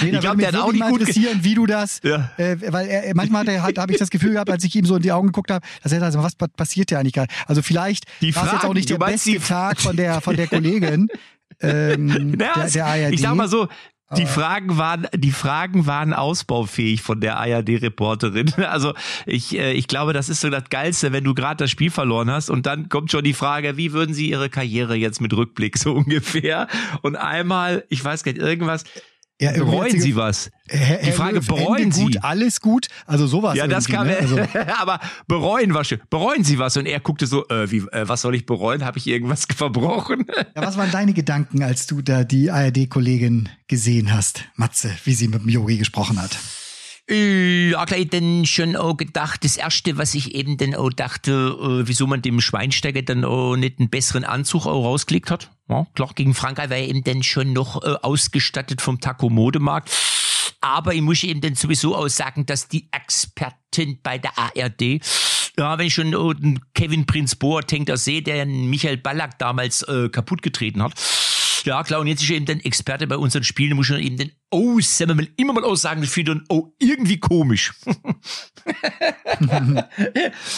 [0.02, 2.30] nee, ich glaube, der hat auch nicht gut interessieren, wie du das, ja.
[2.36, 5.02] äh, weil er, manchmal hat, habe ich das Gefühl gehabt, als ich ihm so in
[5.02, 7.32] die Augen geguckt habe, dass er also was passiert ja eigentlich gerade.
[7.46, 8.04] Also vielleicht
[8.36, 11.08] war es jetzt auch nicht der beste Tag von der von der Kollegin
[11.60, 13.14] ähm, der, der ARD.
[13.14, 13.66] Ich sag mal so,
[14.16, 18.54] die Fragen waren, die Fragen waren ausbaufähig von der ARD-Reporterin.
[18.68, 18.92] Also
[19.24, 22.30] ich, äh, ich glaube, das ist so das Geilste, wenn du gerade das Spiel verloren
[22.30, 25.78] hast und dann kommt schon die Frage, wie würden Sie Ihre Karriere jetzt mit Rückblick
[25.78, 26.68] so ungefähr?
[27.02, 28.84] Und einmal, ich weiß gar nicht, irgendwas,
[29.40, 30.50] ja, bereuen Sie was?
[30.68, 32.04] Herr, die Frage, Löw, bereuen Ende Sie?
[32.04, 32.88] Gut, alles gut?
[33.06, 33.56] Also sowas.
[33.56, 34.16] Ja, das kam, ne?
[34.16, 34.36] also.
[34.78, 34.98] aber
[35.28, 35.94] bereuen was?
[36.10, 36.76] Bereuen Sie was?
[36.76, 38.84] Und er guckte so, äh, wie, äh, was soll ich bereuen?
[38.84, 40.26] Habe ich irgendwas verbrochen?
[40.36, 45.28] ja, was waren deine Gedanken, als du da die ARD-Kollegin gesehen hast, Matze, wie sie
[45.28, 46.36] mit dem Yogi gesprochen hat?
[47.10, 51.88] Ja, gleich dann schon auch gedacht, das erste, was ich eben dann auch dachte, äh,
[51.88, 55.50] wieso man dem Schweinsteiger dann auch nicht einen besseren Anzug auch rausgelegt hat.
[55.70, 59.90] Ja, klar, gegen Frankreich war er eben dann schon noch äh, ausgestattet vom Taco Modemarkt.
[60.60, 65.00] Aber ich muss eben dann sowieso auch sagen, dass die Expertin bei der ARD,
[65.56, 66.34] ja, wenn ich schon oh,
[66.74, 70.92] Kevin Prinz Boateng da sehe, der Michael Ballack damals äh, kaputt hat,
[71.68, 74.16] ja, klar, und jetzt ist er eben der Experte bei unseren Spielen, muss schon eben
[74.16, 77.74] den Oh, wir mal, immer mal aussagen, das finde oh, irgendwie komisch.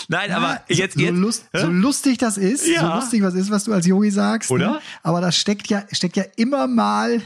[0.08, 2.82] Nein, aber jetzt, so, jetzt lust, so lustig das ist, ja.
[2.82, 4.48] so lustig was ist, was du als Yogi sagst.
[4.50, 4.54] Ne?
[4.54, 4.70] Oder?
[4.74, 4.80] Ne?
[5.02, 7.20] Aber das steckt ja, steckt ja immer mal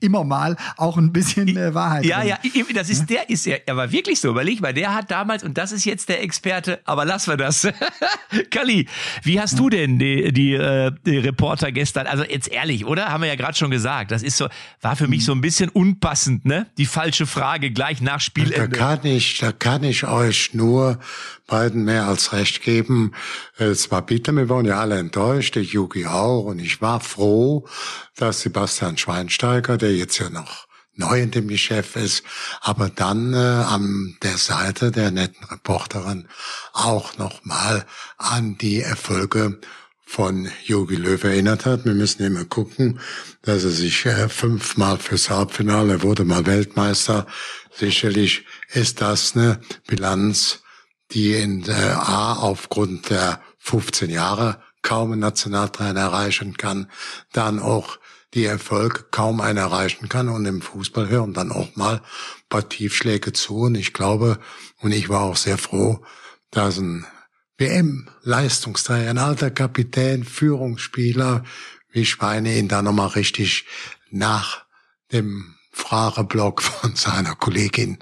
[0.00, 2.04] immer mal auch ein bisschen äh, Wahrheit.
[2.04, 2.36] Ja, drin.
[2.54, 4.30] ja, das ist der ist ja, er war wirklich so.
[4.30, 6.80] Überleg mal, der hat damals und das ist jetzt der Experte.
[6.84, 7.68] Aber lassen wir das.
[8.50, 8.88] Kali,
[9.22, 12.06] wie hast du denn die, die, äh, die Reporter gestern?
[12.06, 13.08] Also jetzt ehrlich, oder?
[13.08, 14.10] Haben wir ja gerade schon gesagt.
[14.10, 14.48] Das ist so,
[14.80, 16.66] war für mich so ein bisschen unpassend unpassend, ne?
[16.78, 18.68] Die falsche Frage gleich nach Spielende.
[18.68, 20.98] Da kann ich, da kann ich euch nur
[21.46, 23.12] beiden mehr als recht geben.
[23.58, 27.66] Es war bitter, wir waren ja alle enttäuscht, der Yugi auch, und ich war froh,
[28.20, 32.22] dass Sebastian Schweinsteiger, der jetzt ja noch neu in dem Geschäft ist,
[32.60, 36.28] aber dann äh, an der Seite der netten Reporterin
[36.72, 37.86] auch nochmal
[38.18, 39.58] an die Erfolge
[40.04, 41.84] von Jogi Löw erinnert hat.
[41.84, 42.98] Wir müssen immer gucken,
[43.42, 47.26] dass er sich äh, fünfmal fürs Halbfinale, wurde mal Weltmeister.
[47.72, 50.62] Sicherlich ist das eine Bilanz,
[51.12, 56.90] die in der A aufgrund der 15 Jahre kaum ein Nationaltrainer erreichen kann,
[57.32, 57.99] dann auch
[58.34, 62.00] die Erfolg kaum einer erreichen kann und im Fußball hören dann auch mal
[62.48, 63.62] paar Tiefschläge zu.
[63.62, 64.38] Und ich glaube
[64.80, 66.04] und ich war auch sehr froh,
[66.50, 67.06] dass ein
[67.58, 71.44] WM-Leistungsträger, ein alter Kapitän, Führungsspieler
[71.90, 73.66] wie Schweine ihn da nochmal richtig
[74.10, 74.64] nach
[75.12, 77.98] dem Frageblock von seiner Kollegin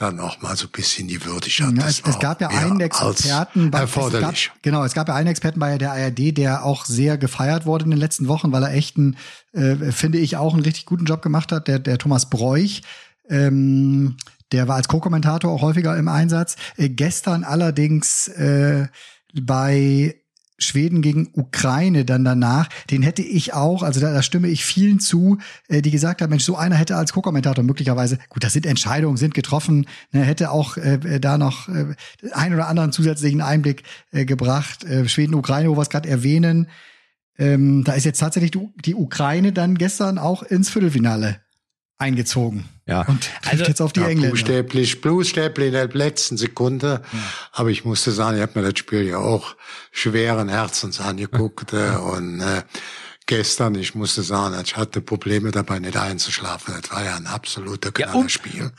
[0.00, 1.76] dann noch mal so ein bisschen die Würdigkeit.
[1.76, 4.46] Ja, es, es gab ja einen Experten, bei, erforderlich.
[4.46, 7.66] Es gab, genau, es gab ja einen Experten bei der ARD, der auch sehr gefeiert
[7.66, 9.16] wurde in den letzten Wochen, weil er echt einen,
[9.52, 12.82] äh, finde ich, auch einen richtig guten Job gemacht hat, der, der Thomas Bräuch.
[13.28, 14.16] Ähm,
[14.52, 16.56] der war als Co-Kommentator auch häufiger im Einsatz.
[16.76, 18.88] Äh, gestern allerdings äh,
[19.34, 20.19] bei
[20.60, 25.00] Schweden gegen Ukraine dann danach, den hätte ich auch, also da, da stimme ich vielen
[25.00, 28.66] zu, äh, die gesagt haben, Mensch, so einer hätte als Co-Kommentator möglicherweise, gut, das sind
[28.66, 31.86] Entscheidungen, sind getroffen, ne, hätte auch äh, da noch äh,
[32.32, 34.84] ein oder anderen zusätzlichen Einblick äh, gebracht.
[34.84, 36.68] Äh, Schweden, Ukraine, wo wir es gerade erwähnen,
[37.38, 41.40] ähm, da ist jetzt tatsächlich die, die Ukraine dann gestern auch ins Viertelfinale
[42.00, 42.68] eingezogen.
[42.86, 43.02] Ja.
[43.02, 44.30] Und trifft Also, jetzt auf die Ja, Engländer.
[44.30, 47.02] buchstäblich, buchstäblich in der letzten Sekunde.
[47.52, 49.54] Aber ich musste sagen, ich habe mir das Spiel ja auch
[49.92, 51.72] schweren Herzens angeguckt.
[51.72, 52.62] äh, und äh,
[53.30, 56.74] gestern, ich musste sagen, ich hatte Probleme dabei, nicht einzuschlafen.
[56.82, 58.72] Das war ja ein absoluter Ja, um- Knallerspiel.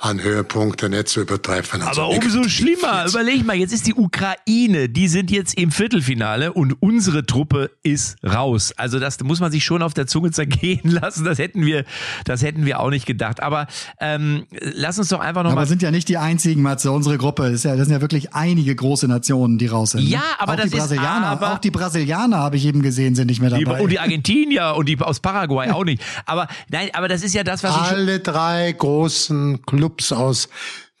[0.00, 1.82] An Höhepunkte nicht zu übertreffen.
[1.82, 3.06] Also Aber umso schlimmer.
[3.08, 8.16] Überleg mal, jetzt ist die Ukraine, die sind jetzt im Viertelfinale und unsere Truppe ist
[8.24, 8.72] raus.
[8.76, 11.24] Also das muss man sich schon auf der Zunge zergehen lassen.
[11.24, 11.84] Das hätten wir,
[12.24, 13.40] das hätten wir auch nicht gedacht.
[13.40, 13.68] Aber
[14.00, 15.66] ähm, lass uns doch einfach Aber nochmal.
[15.66, 16.90] sind ja nicht die einzigen, Matze.
[16.90, 20.02] Unsere Gruppe ist ja, das sind ja wirklich einige große Nationen, die raus sind.
[20.02, 20.10] ne?
[20.10, 23.14] Ja, aber auch das die ist Brasilianer, aber- auch die Brasilianer habe ich eben gesehen,
[23.14, 23.80] sind nicht mehr Die, dabei.
[23.80, 26.02] und die Argentinier und die aus Paraguay auch nicht.
[26.26, 30.48] Aber nein, aber das ist ja das, was alle drei großen Clubs aus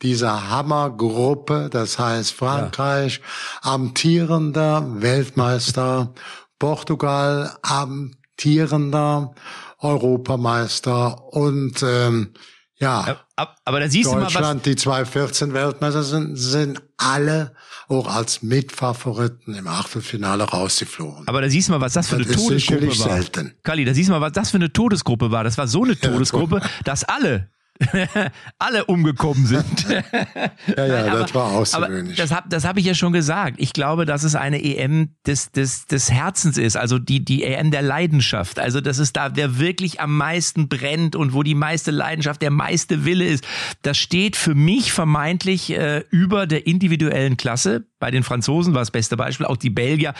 [0.02, 3.20] dieser Hammergruppe, das heißt Frankreich,
[3.62, 6.12] amtierender Weltmeister,
[6.58, 9.34] Portugal, amtierender
[9.78, 12.34] Europameister und ähm,
[12.82, 17.54] ja, Ab- aber da siehst du mal, was, Deutschland, die 2014 Weltmeister sind, sind alle
[17.88, 21.26] auch als Mitfavoriten im Achtelfinale rausgeflogen.
[21.28, 22.94] aber da siehst du mal, was das für Das eine ist Todesgruppe war.
[23.16, 23.54] selten.
[23.62, 25.44] Kali, da siehst du mal, was das für eine Todesgruppe war.
[25.44, 27.48] Das war so eine Todesgruppe, dass alle
[28.58, 29.64] alle umgekommen sind.
[30.76, 32.16] Ja, ja, Nein, das war aber außergewöhnlich.
[32.16, 33.56] das habe das hab ich ja schon gesagt.
[33.58, 37.70] Ich glaube, dass es eine EM des, des, des Herzens ist, also die, die EM
[37.70, 38.58] der Leidenschaft.
[38.58, 42.50] Also das ist da, wer wirklich am meisten brennt und wo die meiste Leidenschaft, der
[42.50, 43.44] meiste Wille ist.
[43.82, 47.86] Das steht für mich vermeintlich äh, über der individuellen Klasse.
[47.98, 49.46] Bei den Franzosen war das beste Beispiel.
[49.46, 50.14] Auch die Belgier,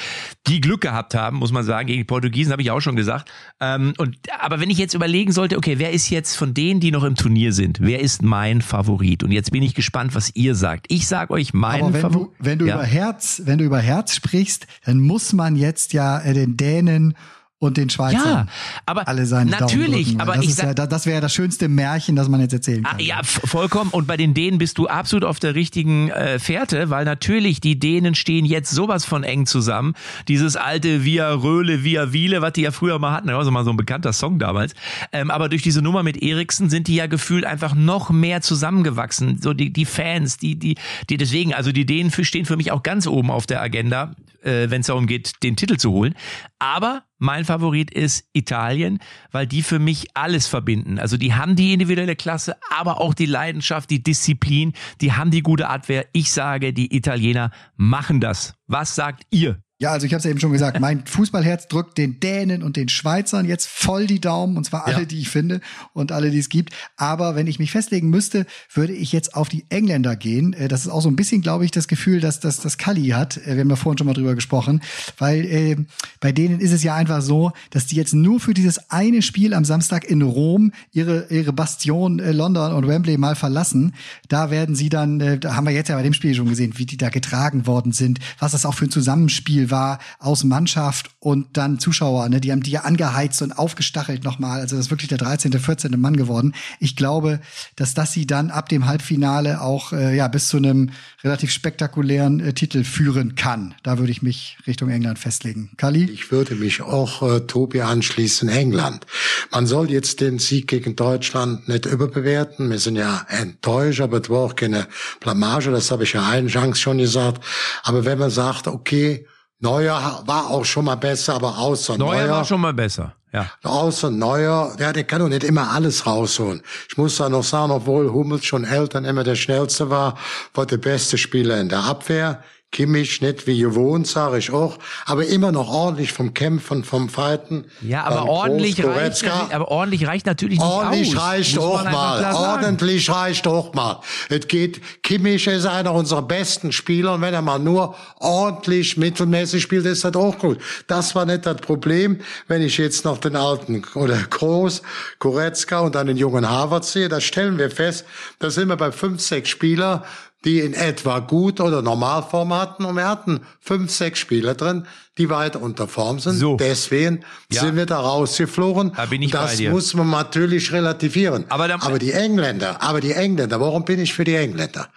[0.46, 1.88] die Glück gehabt haben, muss man sagen.
[1.88, 3.30] Gegen die Portugiesen habe ich auch schon gesagt.
[3.60, 6.90] Ähm, und, aber wenn ich jetzt überlegen sollte, okay, wer ist jetzt von denen, die
[6.90, 9.22] noch im Turnier sind, wer ist mein Favorit?
[9.22, 10.86] Und jetzt bin ich gespannt, was ihr sagt.
[10.88, 12.28] Ich sage euch meinen Aber wenn Favorit.
[12.38, 12.74] du, wenn du Ja.
[12.76, 17.14] über Herz, wenn du über Herz sprichst, dann muss man jetzt ja äh, den Dänen
[17.62, 18.46] und den Schweizern Ja,
[18.86, 21.68] aber alle seine natürlich, aber das ich ist sag, ja, das, wäre ja das schönste
[21.68, 22.98] Märchen, das man jetzt erzählen Ah, kann.
[22.98, 23.90] Ja, vollkommen.
[23.90, 27.78] Und bei den Dänen bist du absolut auf der richtigen äh, Fährte, weil natürlich die
[27.78, 29.94] Dänen stehen jetzt sowas von eng zusammen.
[30.26, 33.52] Dieses alte Via Röhle, Via Wiele, was die ja früher mal hatten, das war so
[33.52, 34.74] mal so ein bekannter Song damals.
[35.12, 39.40] Ähm, aber durch diese Nummer mit Eriksen sind die ja gefühlt einfach noch mehr zusammengewachsen.
[39.40, 40.74] So die, die Fans, die, die,
[41.08, 44.68] die deswegen, also die Dänen stehen für mich auch ganz oben auf der Agenda, äh,
[44.68, 46.14] wenn es darum geht, den Titel zu holen.
[46.58, 48.98] Aber mein Favorit ist Italien,
[49.30, 50.98] weil die für mich alles verbinden.
[50.98, 55.42] Also die haben die individuelle Klasse, aber auch die Leidenschaft, die Disziplin, die haben die
[55.42, 56.06] gute Abwehr.
[56.12, 58.54] Ich sage, die Italiener machen das.
[58.66, 59.62] Was sagt ihr?
[59.82, 62.76] Ja, also ich habe es ja eben schon gesagt, mein Fußballherz drückt den Dänen und
[62.76, 65.04] den Schweizern jetzt voll die Daumen, und zwar alle, Ja.
[65.04, 65.60] die ich finde
[65.92, 66.72] und alle, die es gibt.
[66.96, 70.52] Aber wenn ich mich festlegen müsste, würde ich jetzt auf die Engländer gehen.
[70.52, 73.08] Äh, Das ist auch so ein bisschen, glaube ich, das Gefühl, dass das das Kali
[73.08, 73.38] hat.
[73.38, 74.80] Äh, Wir haben ja vorhin schon mal drüber gesprochen,
[75.18, 75.76] weil äh,
[76.20, 79.52] bei denen ist es ja einfach so, dass die jetzt nur für dieses eine Spiel
[79.52, 83.94] am Samstag in Rom ihre ihre Bastion äh, London und Wembley mal verlassen.
[84.28, 86.74] Da werden sie dann, äh, da haben wir jetzt ja bei dem Spiel schon gesehen,
[86.76, 91.10] wie die da getragen worden sind, was das auch für ein Zusammenspiel war aus Mannschaft
[91.18, 92.40] und dann Zuschauer, ne?
[92.40, 94.60] Die haben die ja angeheizt und aufgestachelt nochmal.
[94.60, 96.00] Also das ist wirklich der 13., 14.
[96.00, 96.54] Mann geworden.
[96.78, 97.40] Ich glaube,
[97.74, 100.90] dass das sie dann ab dem Halbfinale auch äh, ja bis zu einem
[101.24, 103.74] relativ spektakulären äh, Titel führen kann.
[103.82, 105.70] Da würde ich mich Richtung England festlegen.
[105.76, 106.04] Kali?
[106.10, 109.06] Ich würde mich auch äh, Tobi anschließen, England.
[109.50, 112.70] Man soll jetzt den Sieg gegen Deutschland nicht überbewerten.
[112.70, 114.86] Wir sind ja enttäuscht, aber es war auch keine
[115.20, 117.42] Blamage, das habe ich ja eingangs schon gesagt.
[117.82, 119.26] Aber wenn man sagt, okay,
[119.62, 123.14] Neuer war auch schon mal besser, aber außer Neuer Neuer, war schon mal besser.
[123.32, 123.46] Ja.
[123.62, 126.62] Außer Neuer, ja, der kann doch nicht immer alles rausholen.
[126.88, 130.18] Ich muss da noch sagen, obwohl Hummels schon Eltern immer der schnellste war,
[130.52, 132.42] war der beste Spieler in der Abwehr.
[132.72, 137.66] Kimmich nicht wie gewohnt, sage ich auch, aber immer noch ordentlich vom Kämpfen, vom Fighten.
[137.82, 141.22] Ja, aber ordentlich Groß, reicht, aber ordentlich reicht natürlich nicht Ordentlich aus.
[141.22, 142.34] reicht auch mal.
[142.34, 144.00] Ordentlich reicht auch mal.
[144.30, 149.62] Es geht, Kimmich ist einer unserer besten Spieler und wenn er mal nur ordentlich mittelmäßig
[149.62, 150.58] spielt, ist das auch gut.
[150.86, 154.80] Das war nicht das Problem, wenn ich jetzt noch den alten oder Groß,
[155.18, 158.06] Goretzka und dann den jungen Harvard sehe, da stellen wir fest,
[158.38, 160.04] da sind wir bei fünf, sechs Spieler,
[160.44, 164.86] die in etwa gut oder Normalform hatten und wir hatten fünf, sechs Spieler drin,
[165.18, 166.34] die weit unter Form sind.
[166.34, 166.56] So.
[166.56, 167.60] Deswegen Ja.
[167.62, 168.92] sind wir da rausgeflogen.
[168.96, 169.70] Da bin ich das bei dir.
[169.70, 171.44] muss man natürlich relativieren.
[171.48, 174.88] Aber dann- aber die Engländer, aber die Engländer, warum bin ich für die Engländer?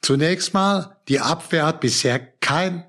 [0.00, 2.84] Zunächst mal, die Abwehr hat bisher kein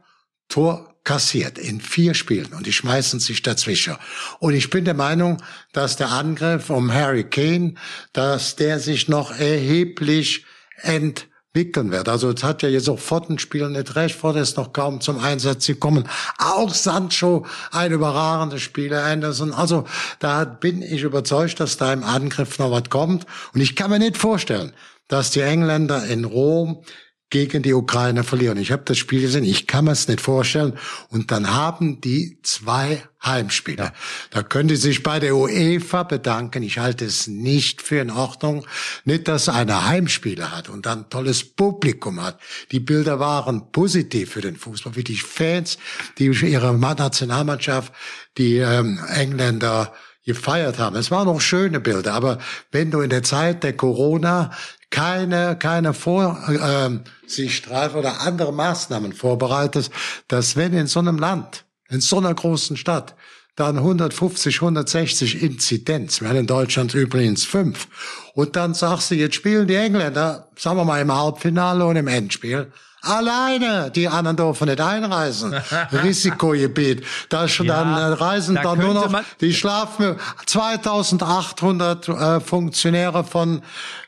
[0.47, 3.95] Tor kassiert in vier Spielen und die schmeißen sich dazwischen.
[4.39, 5.38] Und ich bin der Meinung,
[5.73, 7.75] dass der Angriff um Harry Kane,
[8.13, 10.45] dass der sich noch erheblich
[10.82, 12.10] entwickeln wird.
[12.10, 15.65] Also es hat ja jetzt auch Fortenspiel nicht recht, vor ist noch kaum zum Einsatz
[15.65, 16.08] gekommen.
[16.38, 19.54] Auch Sancho, ein überragender Spieler, Anderson.
[19.54, 19.86] Also
[20.20, 23.26] da bin ich überzeugt, dass da im Angriff noch was kommt.
[23.54, 24.74] Und ich kann mir nicht vorstellen,
[25.08, 26.84] dass die Engländer in Rom
[27.30, 28.58] gegen die Ukraine verlieren.
[28.58, 30.78] Ich habe das Spiel gesehen, ich kann mir es nicht vorstellen.
[31.10, 33.84] Und dann haben die zwei Heimspiele.
[33.84, 33.94] Ja.
[34.30, 36.62] Da können die sich bei der UEFA bedanken.
[36.62, 38.66] Ich halte es nicht für in Ordnung.
[39.06, 42.40] Nicht, dass einer Heimspiele hat und dann tolles Publikum hat.
[42.72, 45.80] Die Bilder waren positiv für den Fußball, wie die Fans,
[46.20, 47.92] die ihre Nationalmannschaft,
[48.38, 49.94] die ähm, Engländer
[50.26, 50.96] gefeiert haben.
[50.96, 52.40] Es waren noch schöne Bilder, aber
[52.72, 54.52] wenn du in der Zeit der Corona
[54.95, 59.91] keine, keine Vorsichtsstreife äh, oder andere Maßnahmen vorbereitet,
[60.29, 63.13] dass wenn in so einem Land, in so einer großen Stadt,
[63.58, 67.89] dann 150, 160 Inzidenz, wir haben in Deutschland übrigens fünf,
[68.34, 72.08] und dann sagst du, jetzt spielen die Engländer, sagen wir mal im Halbfinale und im
[72.08, 72.71] Endspiel,
[73.05, 75.53] Alleine, die anderen dürfen nicht einreisen.
[76.03, 77.05] Risikogebiet.
[77.29, 80.15] Da schon ja, dann äh, reisen da dann nur noch, die schlafen
[80.47, 83.62] 2800 äh, Funktionäre von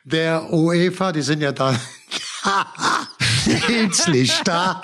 [0.08, 1.78] der UEFA, die sind ja dann
[3.68, 4.82] Dienstlich da.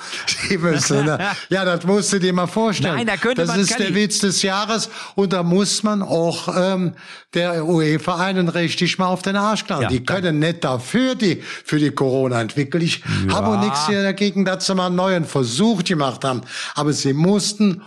[0.49, 1.17] Die müssen, ne?
[1.49, 2.95] Ja, das musst du dir mal vorstellen.
[2.95, 6.93] Nein, da könnte das ist der Witz des Jahres und da muss man auch ähm,
[7.33, 9.83] der UEFA einen richtig mal auf den Arsch klauen.
[9.83, 12.83] Ja, die können nicht dafür die für die Corona entwickeln.
[12.83, 13.35] Ich ja.
[13.35, 16.41] habe nichts hier dagegen, dass sie mal einen neuen Versuch gemacht haben,
[16.75, 17.81] aber sie mussten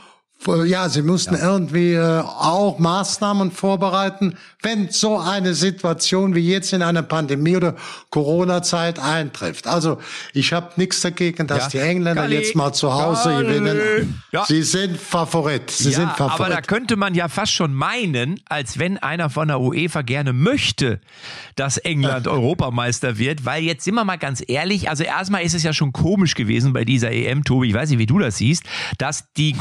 [0.65, 1.53] ja, sie mussten ja.
[1.53, 7.75] irgendwie äh, auch Maßnahmen vorbereiten, wenn so eine Situation wie jetzt in einer Pandemie oder
[8.11, 9.67] Corona-Zeit eintrifft.
[9.67, 9.99] Also
[10.33, 11.81] ich habe nichts dagegen, dass ja.
[11.81, 13.47] die Engländer Galli, jetzt mal zu Hause Galli.
[13.47, 14.23] gewinnen.
[14.33, 14.45] Ja.
[14.45, 15.71] Sie sind Favorit.
[15.71, 16.41] Sie sind Favorit.
[16.41, 20.33] Aber da könnte man ja fast schon meinen, als wenn einer von der UEFA gerne
[20.33, 21.01] möchte,
[21.57, 25.63] dass England Europameister wird, weil jetzt sind wir mal ganz ehrlich, also erstmal ist es
[25.63, 28.65] ja schon komisch gewesen bei dieser EM, Tobi, ich weiß nicht, wie du das siehst,
[28.99, 29.59] dass die hm.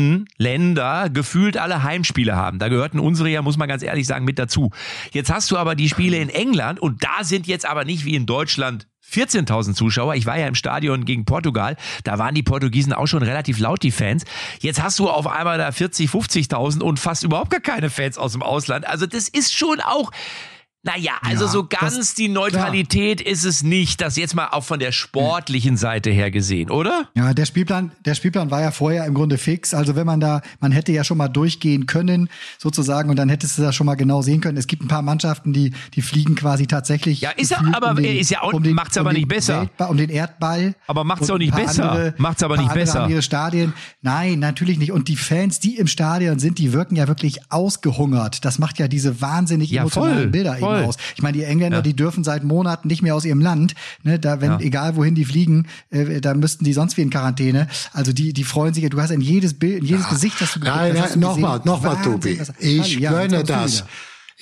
[0.00, 2.58] Großen Länder gefühlt alle Heimspiele haben.
[2.58, 4.70] Da gehörten unsere ja, muss man ganz ehrlich sagen, mit dazu.
[5.12, 8.14] Jetzt hast du aber die Spiele in England und da sind jetzt aber nicht wie
[8.14, 10.14] in Deutschland 14.000 Zuschauer.
[10.14, 11.76] Ich war ja im Stadion gegen Portugal.
[12.04, 14.24] Da waren die Portugiesen auch schon relativ laut, die Fans.
[14.60, 18.32] Jetzt hast du auf einmal da 40, 50.000 und fast überhaupt gar keine Fans aus
[18.32, 18.86] dem Ausland.
[18.86, 20.12] Also das ist schon auch
[20.82, 23.30] naja, also ja, so ganz das, die Neutralität klar.
[23.30, 27.08] ist es nicht, das jetzt mal auch von der sportlichen Seite her gesehen, oder?
[27.14, 29.74] Ja, der Spielplan, der Spielplan war ja vorher im Grunde fix.
[29.74, 33.58] Also wenn man da, man hätte ja schon mal durchgehen können, sozusagen, und dann hättest
[33.58, 34.56] du das schon mal genau sehen können.
[34.56, 37.20] Es gibt ein paar Mannschaften, die, die fliegen quasi tatsächlich.
[37.20, 39.60] Ja, ist er, aber um den, ist ja auch, um macht's aber um nicht besser.
[39.60, 40.74] Weltball, um den Erdball.
[40.86, 41.92] Aber macht's auch nicht besser.
[41.92, 43.06] Andere, macht's aber nicht besser.
[43.06, 43.74] ihre Stadien.
[44.00, 44.92] Nein, natürlich nicht.
[44.92, 48.46] Und die Fans, die im Stadion sind, die wirken ja wirklich ausgehungert.
[48.46, 50.69] Das macht ja diese wahnsinnig ja, emotionalen voll, Bilder voll.
[50.78, 50.96] Eben aus.
[51.16, 51.82] Ich meine, die Engländer, ja.
[51.82, 53.74] die dürfen seit Monaten nicht mehr aus ihrem Land.
[54.02, 54.60] Ne, da, wenn, ja.
[54.60, 57.68] egal wohin die fliegen, äh, da müssten die sonst wie in Quarantäne.
[57.92, 60.10] Also die, die freuen sich, du hast in jedes Bild, in jedes.
[60.10, 62.40] Gesicht, das du Nein, nein, nochmal, nochmal, Tobi.
[62.58, 63.84] Ich gönne das.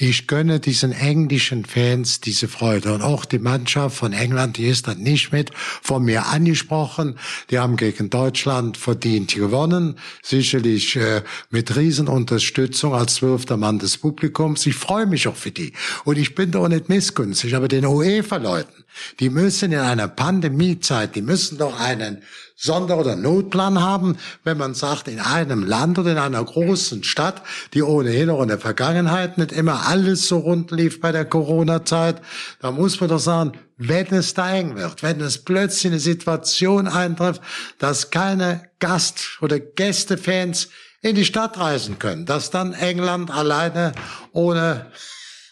[0.01, 2.95] Ich gönne diesen englischen Fans diese Freude.
[2.95, 7.19] Und auch die Mannschaft von England, die ist dann nicht mit von mir angesprochen.
[7.51, 9.97] Die haben gegen Deutschland verdient gewonnen.
[10.23, 14.65] Sicherlich äh, mit Riesenunterstützung als zwölfter Mann des Publikums.
[14.67, 15.73] Ich freue mich auch für die.
[16.05, 17.57] Und ich bin doch nicht missgünstig.
[17.57, 18.85] Aber den UEFA-Leuten,
[19.19, 22.23] die müssen in einer Pandemiezeit, die müssen doch einen
[22.61, 27.41] Sonder- oder Notplan haben, wenn man sagt, in einem Land oder in einer großen Stadt,
[27.73, 32.21] die ohnehin auch in der Vergangenheit nicht immer alles so rund lief bei der Corona-Zeit,
[32.61, 36.89] da muss man doch sagen, wenn es da eng wird, wenn es plötzlich eine Situation
[36.89, 37.41] eintrifft,
[37.79, 40.69] dass keine Gast- oder Gästefans
[41.01, 43.93] in die Stadt reisen können, dass dann England alleine
[44.33, 44.91] ohne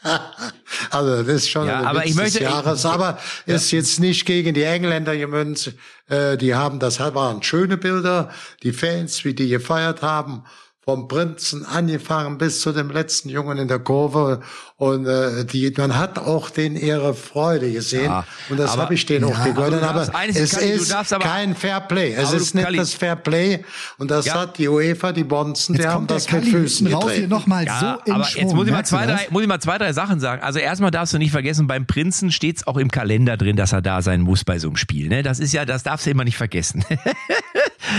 [0.91, 3.55] also das ist schon ja, aber Witz ich möchte, des Jahres, ich, aber ja.
[3.55, 5.73] ist jetzt nicht gegen die Engländer gemünzt.
[6.09, 8.31] Äh, die haben, das waren schöne Bilder,
[8.63, 10.45] die Fans, wie die gefeiert haben
[10.89, 14.41] vom Prinzen angefangen bis zu dem letzten Jungen in der Kurve.
[14.77, 18.05] Und äh, die, man hat auch den ihre Freude gesehen.
[18.05, 19.83] Ja, und das habe ich denen ja, auch gegönnt.
[19.83, 22.13] Aber, aber es ist aber, kein Fair Play.
[22.13, 23.65] Es ist nicht Kali, das Fair Play.
[23.99, 24.35] Und das ja.
[24.35, 27.31] hat die UEFA, die Bonzen, die haben das mit Füßen getreten.
[27.31, 29.61] Noch mal ja, so aber Schwung, jetzt muss ich, mal zwei, drei, muss ich mal
[29.61, 30.41] zwei, drei Sachen sagen.
[30.43, 33.83] Also erstmal darfst du nicht vergessen, beim Prinzen steht's auch im Kalender drin, dass er
[33.83, 35.09] da sein muss bei so einem Spiel.
[35.09, 35.25] Ne?
[35.25, 36.85] Das ist ja, das darfst du immer nicht vergessen.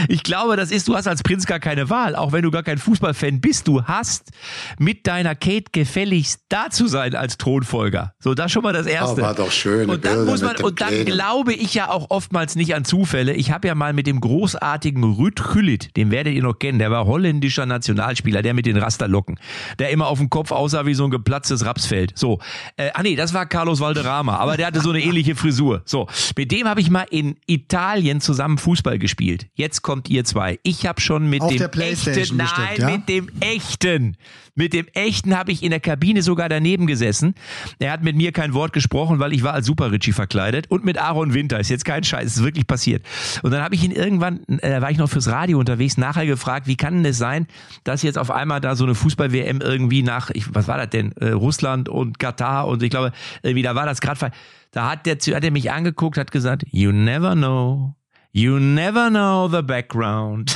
[0.08, 2.64] Ich glaube, das ist, du hast als Prinz gar keine Wahl, auch wenn du gar
[2.64, 3.68] kein Fußballfan bist.
[3.68, 4.32] Du hast
[4.80, 8.14] mit deiner Kate gefälligst da zu sein als Thronfolger.
[8.20, 9.22] So, das schon mal das Erste.
[9.22, 9.90] Oh, war doch schön.
[9.90, 13.34] Und dann muss man, und dann glaube ich ja auch oftmals nicht an Zufälle.
[13.34, 16.92] Ich habe ja mal mit dem großartigen Rüd Gullit, den werdet ihr noch kennen, der
[16.92, 19.40] war holländischer Nationalspieler, der mit den Rasterlocken,
[19.80, 22.14] der immer auf dem Kopf aussah wie so ein geplatztes Rapsfeld.
[22.16, 22.40] So,
[22.76, 25.82] äh, ah nee, das war Carlos Valderrama, aber der hatte so eine ähnliche Frisur.
[25.86, 26.08] So,
[26.38, 29.48] mit dem habe ich mal in Italien zusammen Fußball gespielt.
[29.56, 30.60] Jetzt kommt ihr zwei.
[30.64, 32.90] Ich habe schon mit Auf dem echten, nein, bestimmt, ja?
[32.90, 34.18] mit dem echten,
[34.56, 37.36] mit dem echten habe ich in der Kabine sogar daneben gesessen.
[37.78, 40.84] Er hat mit mir kein Wort gesprochen, weil ich war als Super Richie verkleidet und
[40.84, 41.60] mit Aaron Winter.
[41.60, 43.06] Ist jetzt kein Scheiß, ist wirklich passiert.
[43.44, 46.66] Und dann habe ich ihn irgendwann, äh, war ich noch fürs Radio unterwegs, nachher gefragt,
[46.66, 47.46] wie kann denn es sein,
[47.84, 51.12] dass jetzt auf einmal da so eine Fußball-WM irgendwie nach, ich, was war das denn,
[51.14, 53.12] äh, Russland und Katar und ich glaube,
[53.44, 54.32] irgendwie da war das gerade,
[54.72, 57.97] da hat der, hat er mich angeguckt, hat gesagt, you never know.
[58.32, 60.56] You never know the background.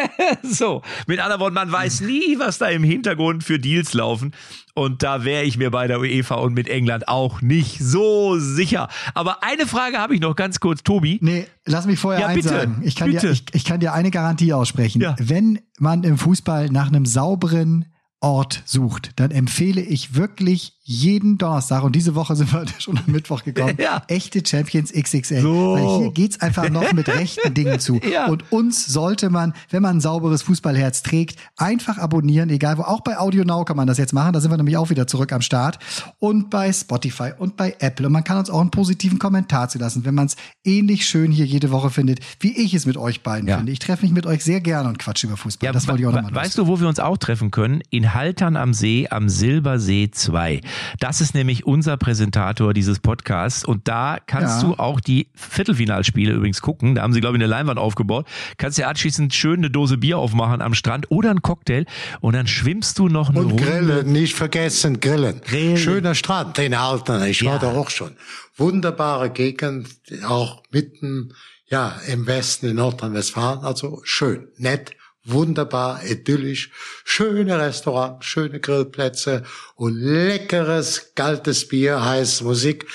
[0.42, 4.32] so, mit anderen Worten, man weiß nie, was da im Hintergrund für Deals laufen.
[4.74, 8.88] Und da wäre ich mir bei der UEFA und mit England auch nicht so sicher.
[9.14, 11.18] Aber eine Frage habe ich noch ganz kurz, Tobi.
[11.22, 12.82] Nee, lass mich vorher Ja, eins bitte, sagen.
[12.84, 13.28] Ich kann, bitte.
[13.28, 15.00] dir, ich, ich kann dir eine Garantie aussprechen.
[15.00, 15.14] Ja.
[15.18, 17.86] Wenn man im Fußball nach einem sauberen
[18.20, 23.04] Ort sucht, dann empfehle ich wirklich jeden Donnerstag, und diese Woche sind wir schon am
[23.06, 24.02] Mittwoch gekommen, Ja.
[24.08, 25.40] echte Champions XXL.
[25.40, 25.72] So.
[25.74, 27.98] Weil hier geht's einfach noch mit rechten Dingen zu.
[28.12, 28.26] Ja.
[28.26, 32.82] Und uns sollte man, wenn man ein sauberes Fußballherz trägt, einfach abonnieren, egal wo.
[32.82, 34.32] Auch bei Audio Now kann man das jetzt machen.
[34.32, 35.78] Da sind wir nämlich auch wieder zurück am Start.
[36.18, 38.06] Und bei Spotify und bei Apple.
[38.06, 41.30] Und man kann uns auch einen positiven Kommentar zu lassen, wenn man es ähnlich schön
[41.32, 43.56] hier jede Woche findet, wie ich es mit euch beiden Ja.
[43.56, 43.72] finde.
[43.72, 45.72] Ich treffe mich mit euch sehr gerne und quatsche über Fußball.
[45.72, 47.82] das wollte ich auch nochmal Weißt du, wo wir uns auch treffen können?
[47.90, 50.60] In Haltern am See, am Silbersee 2.
[51.00, 54.68] Das ist nämlich unser Präsentator dieses Podcasts und da kannst Ja.
[54.68, 56.94] du auch die Viertelfinalspiele übrigens gucken.
[56.94, 58.26] Da haben sie, glaube ich, eine Leinwand aufgebaut.
[58.56, 61.84] Kannst dir anschließend schön eine Dose Bier aufmachen am Strand oder einen Cocktail
[62.20, 63.62] und dann schwimmst du noch eine Und Runde.
[63.64, 65.40] Grillen, nicht vergessen, Grillen.
[65.42, 65.76] Grillen.
[65.76, 67.22] Schöner Strand, den Altern.
[67.24, 67.58] Ich war Ja.
[67.58, 68.12] da auch schon.
[68.56, 69.88] Wunderbare Gegend,
[70.26, 71.32] auch mitten,
[71.66, 73.60] ja, im Westen in Nordrhein-Westfalen.
[73.60, 74.92] Also schön, nett,
[75.24, 76.70] wunderbar, idyllisch.
[77.04, 79.44] Schöne Restaurants, schöne Grillplätze
[79.74, 82.86] und leckeres, kaltes Bier, heiß Musik.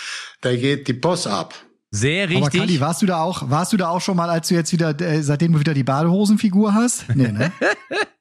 [0.41, 1.53] Da geht die Boss ab.
[1.89, 2.59] Sehr Aber richtig.
[2.59, 4.99] Kali, warst du da auch, warst du da auch schon mal, als du jetzt wieder,
[4.99, 7.05] äh, seitdem du wieder die Badehosenfigur hast?
[7.15, 7.51] Nee, ne?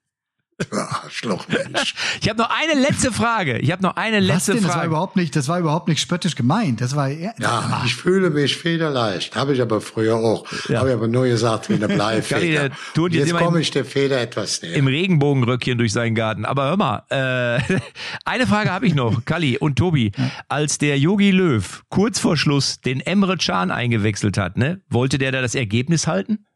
[0.71, 1.95] Arschlochmensch.
[2.21, 3.59] ich habe noch eine letzte Frage.
[3.59, 4.63] Ich habe noch eine Was letzte denn?
[4.63, 4.89] Das war Frage.
[4.89, 6.81] überhaupt nicht, das war überhaupt nicht spöttisch gemeint.
[6.81, 9.37] Das war eher, Ja, ich fühle mich federleicht.
[9.37, 10.47] Habe ich aber früher auch.
[10.69, 10.79] Ja.
[10.81, 12.69] Habe ich aber nur gesagt wie eine Kali, Bleifeder.
[12.69, 14.75] der tut jetzt Jetzt komme im- ich der Feder etwas näher.
[14.75, 16.45] im Regenbogenröckchen durch seinen Garten.
[16.47, 17.79] Aber hör mal, äh,
[18.25, 20.13] eine Frage habe ich noch, Kalli und Tobi.
[20.49, 25.33] Als der Yogi Löw kurz vor Schluss den Emre Can eingewechselt hat, ne, wollte der
[25.33, 26.47] da das Ergebnis halten?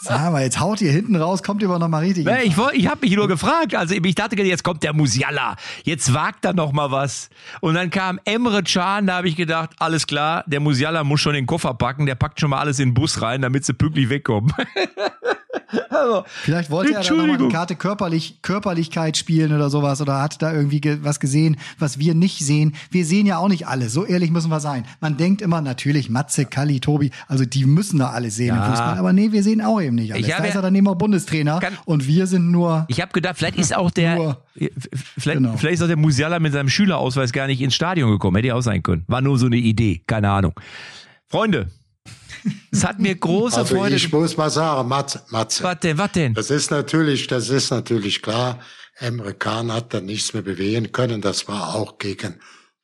[0.00, 2.26] sag mal, jetzt haut ihr hinten raus, kommt ihr aber noch mal richtig.
[2.44, 3.74] Ich ich habe mich nur gefragt.
[3.74, 5.56] Also ich dachte, jetzt kommt der Musiala.
[5.84, 7.28] Jetzt wagt er noch mal was.
[7.60, 11.34] Und dann kam Emre Can, da habe ich gedacht, alles klar, der Musiala muss schon
[11.34, 12.06] den Koffer packen.
[12.06, 14.52] Der packt schon mal alles in den Bus rein, damit sie pünktlich wegkommen.
[15.90, 20.40] also, Vielleicht wollte er da nochmal eine Karte körperlich, Körperlichkeit spielen oder sowas oder hat
[20.42, 22.74] da irgendwie ge was gesehen, was wir nicht sehen.
[22.90, 24.84] Wir sehen ja auch nicht alle, so ehrlich müssen wir sein.
[25.00, 28.64] Man denkt immer natürlich Matze, Kalli, Tobi, also die müssen da alle sehen Ja.
[28.64, 30.26] im Fußball, aber nee, wir sehen auch eben nicht alles.
[30.26, 33.36] Ich Da ist ja- er daneben auch Bundestrainer und wir sind nur Ich habe gedacht,
[33.38, 34.44] vielleicht ist auch der, Nur.
[35.18, 35.56] vielleicht, Genau.
[35.56, 38.36] vielleicht ist auch der Musiala mit seinem Schülerausweis gar nicht ins Stadion gekommen.
[38.36, 39.04] Hätte ja auch sein können.
[39.08, 40.02] War nur so eine Idee.
[40.06, 40.52] Keine Ahnung.
[41.28, 41.70] Freunde,
[42.70, 43.96] es hat mir große Also Freude.
[43.96, 45.64] ich muss mal sagen, Matze, Matze.
[45.64, 46.34] Was denn, was denn?
[46.34, 48.58] Das ist natürlich, das ist natürlich klar.
[48.98, 51.20] Emre Can hat da nichts mehr bewegen können.
[51.20, 52.34] Das war auch gegen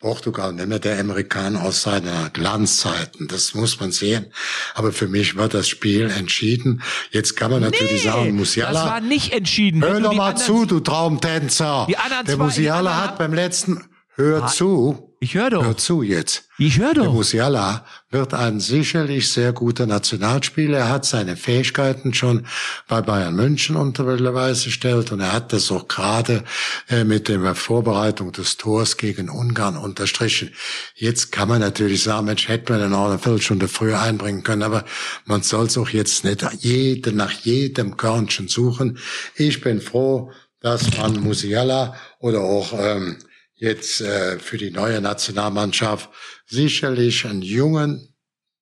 [0.01, 3.26] Portugal nicht mehr der Amerikaner aus seiner Glanzzeiten.
[3.26, 4.26] Das muss man sehen.
[4.74, 6.82] Aber für mich war das Spiel entschieden.
[7.11, 8.72] Jetzt kann man natürlich sagen, Musiala.
[8.72, 9.82] das war nicht entschieden.
[9.82, 11.86] Hör doch mal zu, du Traumtänzer.
[11.88, 13.88] Die anderen der Musiala hat beim letzten,
[14.19, 15.64] hör zu, Ich höre doch.
[15.64, 16.49] hör zu jetzt.
[16.59, 17.12] Ich höre Der doch.
[17.12, 20.79] Musiala wird ein sicherlich sehr guter Nationalspieler.
[20.79, 22.47] Er hat seine Fähigkeiten schon
[22.89, 26.43] bei Bayern München unter Beweis gestellt und er hat das auch gerade
[26.89, 30.51] äh, mit der Vorbereitung des Tors gegen Ungarn unterstrichen.
[30.95, 34.62] Jetzt kann man natürlich sagen, Mensch, hätte man den auch eine Viertelstunde früher einbringen können,
[34.62, 34.85] aber
[35.27, 38.99] man soll es auch jetzt nicht jede, nach jedem Körnchen suchen.
[39.37, 43.19] Ich bin froh, dass man Musiala oder auch ähm,
[43.59, 46.11] jetzt äh, für die neue Nationalmannschaft
[46.47, 48.15] sicherlich einen jungen,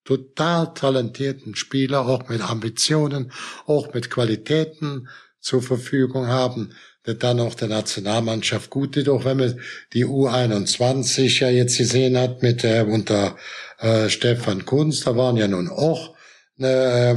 [0.05, 3.33] total talentierten Spieler, auch mit Ambitionen,
[3.67, 5.09] auch mit Qualitäten
[5.41, 6.73] zur Verfügung haben,
[7.07, 9.61] der dann auch der Nationalmannschaft gut tut, auch wenn man
[9.93, 13.37] die U21 ja jetzt gesehen hat mit äh, unter
[13.79, 16.17] äh, Stefan Kunz, da waren ja nun auch
[16.59, 17.15] äh,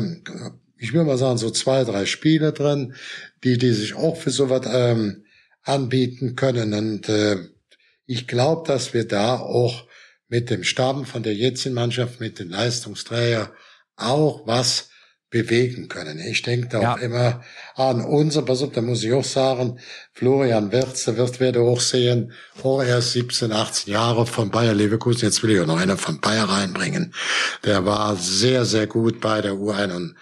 [0.79, 2.93] ich will mal sagen, so zwei, drei Spiele drin,
[3.43, 5.25] die, die sich auch für sowas ähm,
[5.63, 6.73] anbieten können.
[6.73, 7.37] Und äh,
[8.09, 9.85] ich glaube, dass wir da auch
[10.29, 13.51] mit dem Staben von der jetzigen Mannschaft, mit den Leistungsträger
[13.97, 14.89] auch was
[15.29, 16.17] bewegen können.
[16.17, 16.93] Ich denke da Ja.
[16.95, 17.43] auch immer
[17.75, 19.79] an unser, pass auf, da muss ich auch sagen,
[20.13, 22.33] Florian Wirtz, der wird werde auch sehen,
[22.83, 26.45] erst 17, 18 Jahre von Bayer Leverkusen, jetzt will ich auch noch einer von Bayer
[26.45, 27.13] reinbringen.
[27.63, 30.15] Der war sehr, sehr gut bei der U21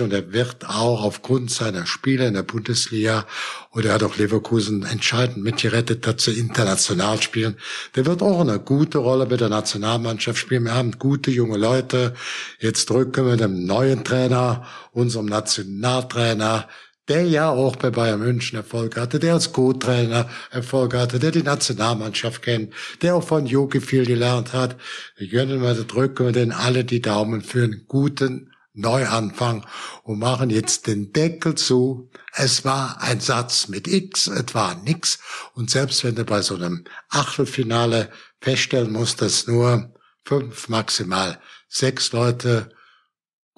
[0.00, 3.26] und er wird auch aufgrund seiner Spiele in der Bundesliga
[3.70, 7.56] und er hat auch Leverkusen entscheidend mitgerettet, sie international spielen.
[7.94, 10.64] Der wird auch eine gute Rolle mit der Nationalmannschaft spielen.
[10.64, 12.14] Wir haben gute junge Leute.
[12.58, 16.66] Jetzt drücken wir dem neuen Trainer, unserem Nationaltrainer,
[17.08, 21.42] der ja auch bei Bayern München Erfolg hatte, der als Co-Trainer Erfolg hatte, der die
[21.42, 22.72] Nationalmannschaft kennt,
[23.02, 24.76] der auch von Jogi viel gelernt hat.
[25.16, 29.66] Wir gönnen wir, drücken wir denen alle die Daumen für einen guten Neuanfang
[30.02, 32.10] und machen jetzt den Deckel zu.
[32.32, 35.18] Es war ein Satz mit X, es war nix.
[35.54, 38.10] Und selbst wenn du bei so einem Achtelfinale
[38.40, 39.92] feststellen musst, dass nur
[40.24, 42.70] fünf, maximal sechs Leute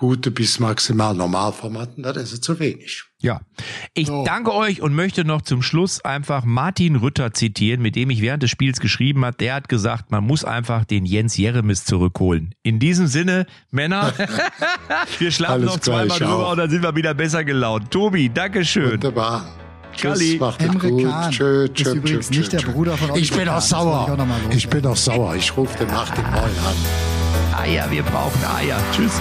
[0.01, 3.05] gute bis maximal Normalformaten, dann ist es zu wenig.
[3.20, 3.42] Ja.
[3.92, 4.24] Ich So.
[4.24, 8.42] danke euch und möchte noch zum Schluss einfach Martin Rütter zitieren, mit dem ich während
[8.42, 9.40] des Spiels geschrieben hat.
[9.40, 12.55] Der hat gesagt, man muss einfach den Jens Jeremis zurückholen.
[12.62, 14.14] In diesem Sinne, Männer,
[15.18, 16.53] wir schlafen noch zweimal drüber auch.
[16.53, 17.90] und dann sind wir wieder besser gelaunt.
[17.90, 18.92] Tobi, Dankeschön.
[18.92, 19.46] Wunderbar.
[20.01, 20.30] Kalli.
[20.30, 21.05] Tschüss, macht Emre gut.
[21.05, 22.61] Kahn Tschö, ist tschö, übrigens tschö, nicht der.
[22.61, 24.51] Bruder von Ich bin auch das wollte ich auch sauer.
[24.55, 25.34] Ich bin auch sauer.
[25.34, 27.61] Ich rufe den Martin Moll an.
[27.61, 28.78] Eier, wir brauchen Eier.
[28.92, 29.20] Tschüss.